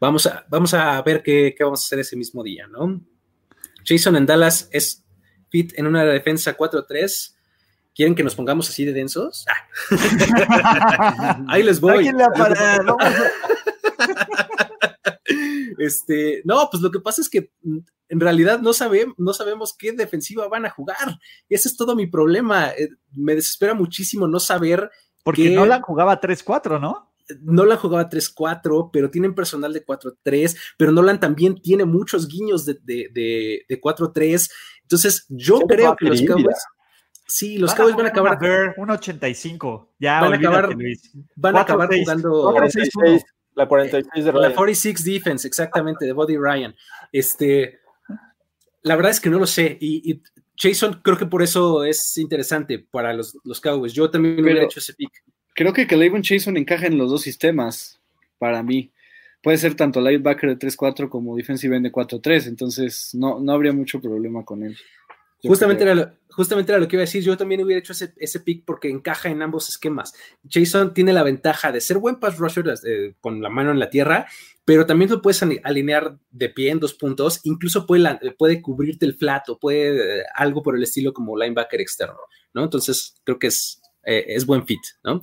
[0.00, 3.00] Vamos a, vamos a ver qué, qué vamos a hacer ese mismo día, ¿no?
[3.88, 5.04] Jason en Dallas es
[5.50, 7.34] fit en una defensa 4-3.
[7.94, 9.44] ¿Quieren que nos pongamos así de densos?
[9.48, 12.08] Ah, ahí les voy.
[12.36, 13.22] Para- a-
[15.78, 17.78] Este, no, pues lo que pasa es que mm,
[18.08, 21.18] en realidad no, sabe- no sabemos qué defensiva van a jugar.
[21.48, 22.70] Ese es todo mi problema.
[22.70, 24.90] Eh, me desespera muchísimo no saber.
[25.24, 25.50] Porque ¿Qué?
[25.54, 27.07] Nolan jugaba 3-4, ¿no?
[27.42, 32.74] Nolan jugaba 3-4, pero tienen personal de 4-3, pero Nolan también tiene muchos guiños de,
[32.82, 34.50] de, de- de 4-3.
[34.82, 36.22] Entonces, yo creo que los.
[36.22, 36.56] Cowboys.
[37.26, 39.92] Sí, los Cowboys van a acabar, ver un 85.
[39.98, 41.10] Ya, Van a acabar Luis.
[41.36, 42.00] van a acabar 4-6.
[42.04, 42.52] jugando.
[42.52, 43.24] 46,
[43.54, 44.54] la 46 de La Ryan.
[44.54, 46.74] 46 defense, exactamente, de Body Ryan.
[47.12, 47.80] Este,
[48.82, 49.76] la verdad es que no lo sé.
[49.80, 50.22] Y, y
[50.56, 53.92] Jason, creo que por eso es interesante para los, los Cowboys.
[53.92, 55.10] Yo también Pero- hubiera hecho ese pick.
[55.58, 58.00] Creo que Clavon Chason encaja en los dos sistemas,
[58.38, 58.92] para mí.
[59.42, 63.72] Puede ser tanto linebacker de 3-4 como defensive end de 4-3, entonces no, no habría
[63.72, 64.78] mucho problema con él.
[65.42, 65.94] Justamente creo.
[65.94, 67.24] era, lo, justamente era lo que iba a decir.
[67.24, 70.14] Yo también hubiera hecho ese, ese pick porque encaja en ambos esquemas.
[70.48, 73.90] Jason tiene la ventaja de ser buen pass rusher eh, con la mano en la
[73.90, 74.28] tierra,
[74.64, 77.40] pero también lo puedes ali- alinear de pie en dos puntos.
[77.42, 81.80] Incluso puede, puede cubrirte el flat o puede eh, algo por el estilo como linebacker
[81.80, 82.20] externo,
[82.54, 82.62] ¿no?
[82.62, 85.22] Entonces creo que es, eh, es buen fit, ¿no?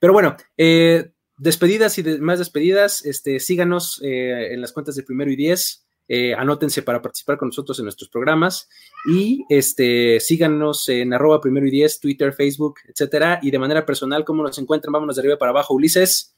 [0.00, 5.02] Pero bueno, eh, despedidas y de- más despedidas, este, síganos eh, en las cuentas de
[5.02, 5.82] primero y diez.
[6.08, 8.68] eh, anótense para participar con nosotros en nuestros programas
[9.10, 13.40] y este, síganos en arroba primero y diez, Twitter, Facebook, etcétera.
[13.42, 14.92] Y de manera personal, ¿cómo nos encuentran?
[14.92, 16.36] Vámonos de arriba para abajo, Ulises.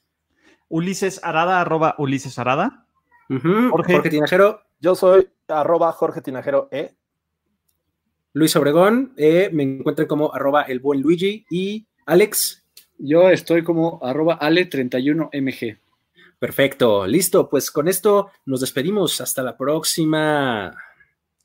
[0.71, 2.87] Ulises Arada, arroba Ulises Arada.
[3.29, 4.09] Jorge.
[4.09, 6.95] Tinajero, Yo soy arroba Jorge Tinajero E.
[8.33, 12.65] Luis Obregón, eh, me encuentran como arroba el buen Luigi y Alex.
[12.99, 15.79] Yo estoy como arroba ale31mg.
[16.39, 17.49] Perfecto, listo.
[17.49, 19.21] Pues con esto nos despedimos.
[19.21, 20.75] Hasta la próxima.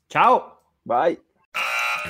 [0.08, 0.60] Chao.
[0.84, 1.20] Bye.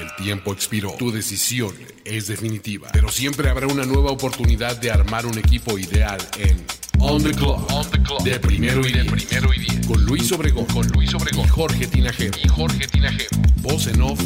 [0.01, 0.93] El tiempo expiró.
[0.99, 1.75] Tu decisión
[2.05, 2.89] es definitiva.
[2.93, 6.65] Pero siempre habrá una nueva oportunidad de armar un equipo ideal en
[7.01, 7.71] On the Clock.
[7.73, 8.23] On the Clock.
[8.23, 9.87] De primero y de primero y diez.
[9.87, 10.67] Con Luis Obregón.
[10.67, 11.45] Con Luis Obregón.
[11.45, 12.39] Y Jorge Tinajero.
[12.43, 13.31] Y Jorge Tinajero.
[13.63, 14.21] Voz en off.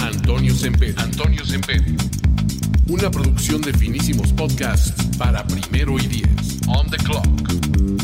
[0.00, 0.94] Antonio Semper.
[0.98, 1.82] Antonio Semper.
[2.88, 6.60] Una producción de finísimos podcasts para primero y diez.
[6.68, 8.03] On the Clock.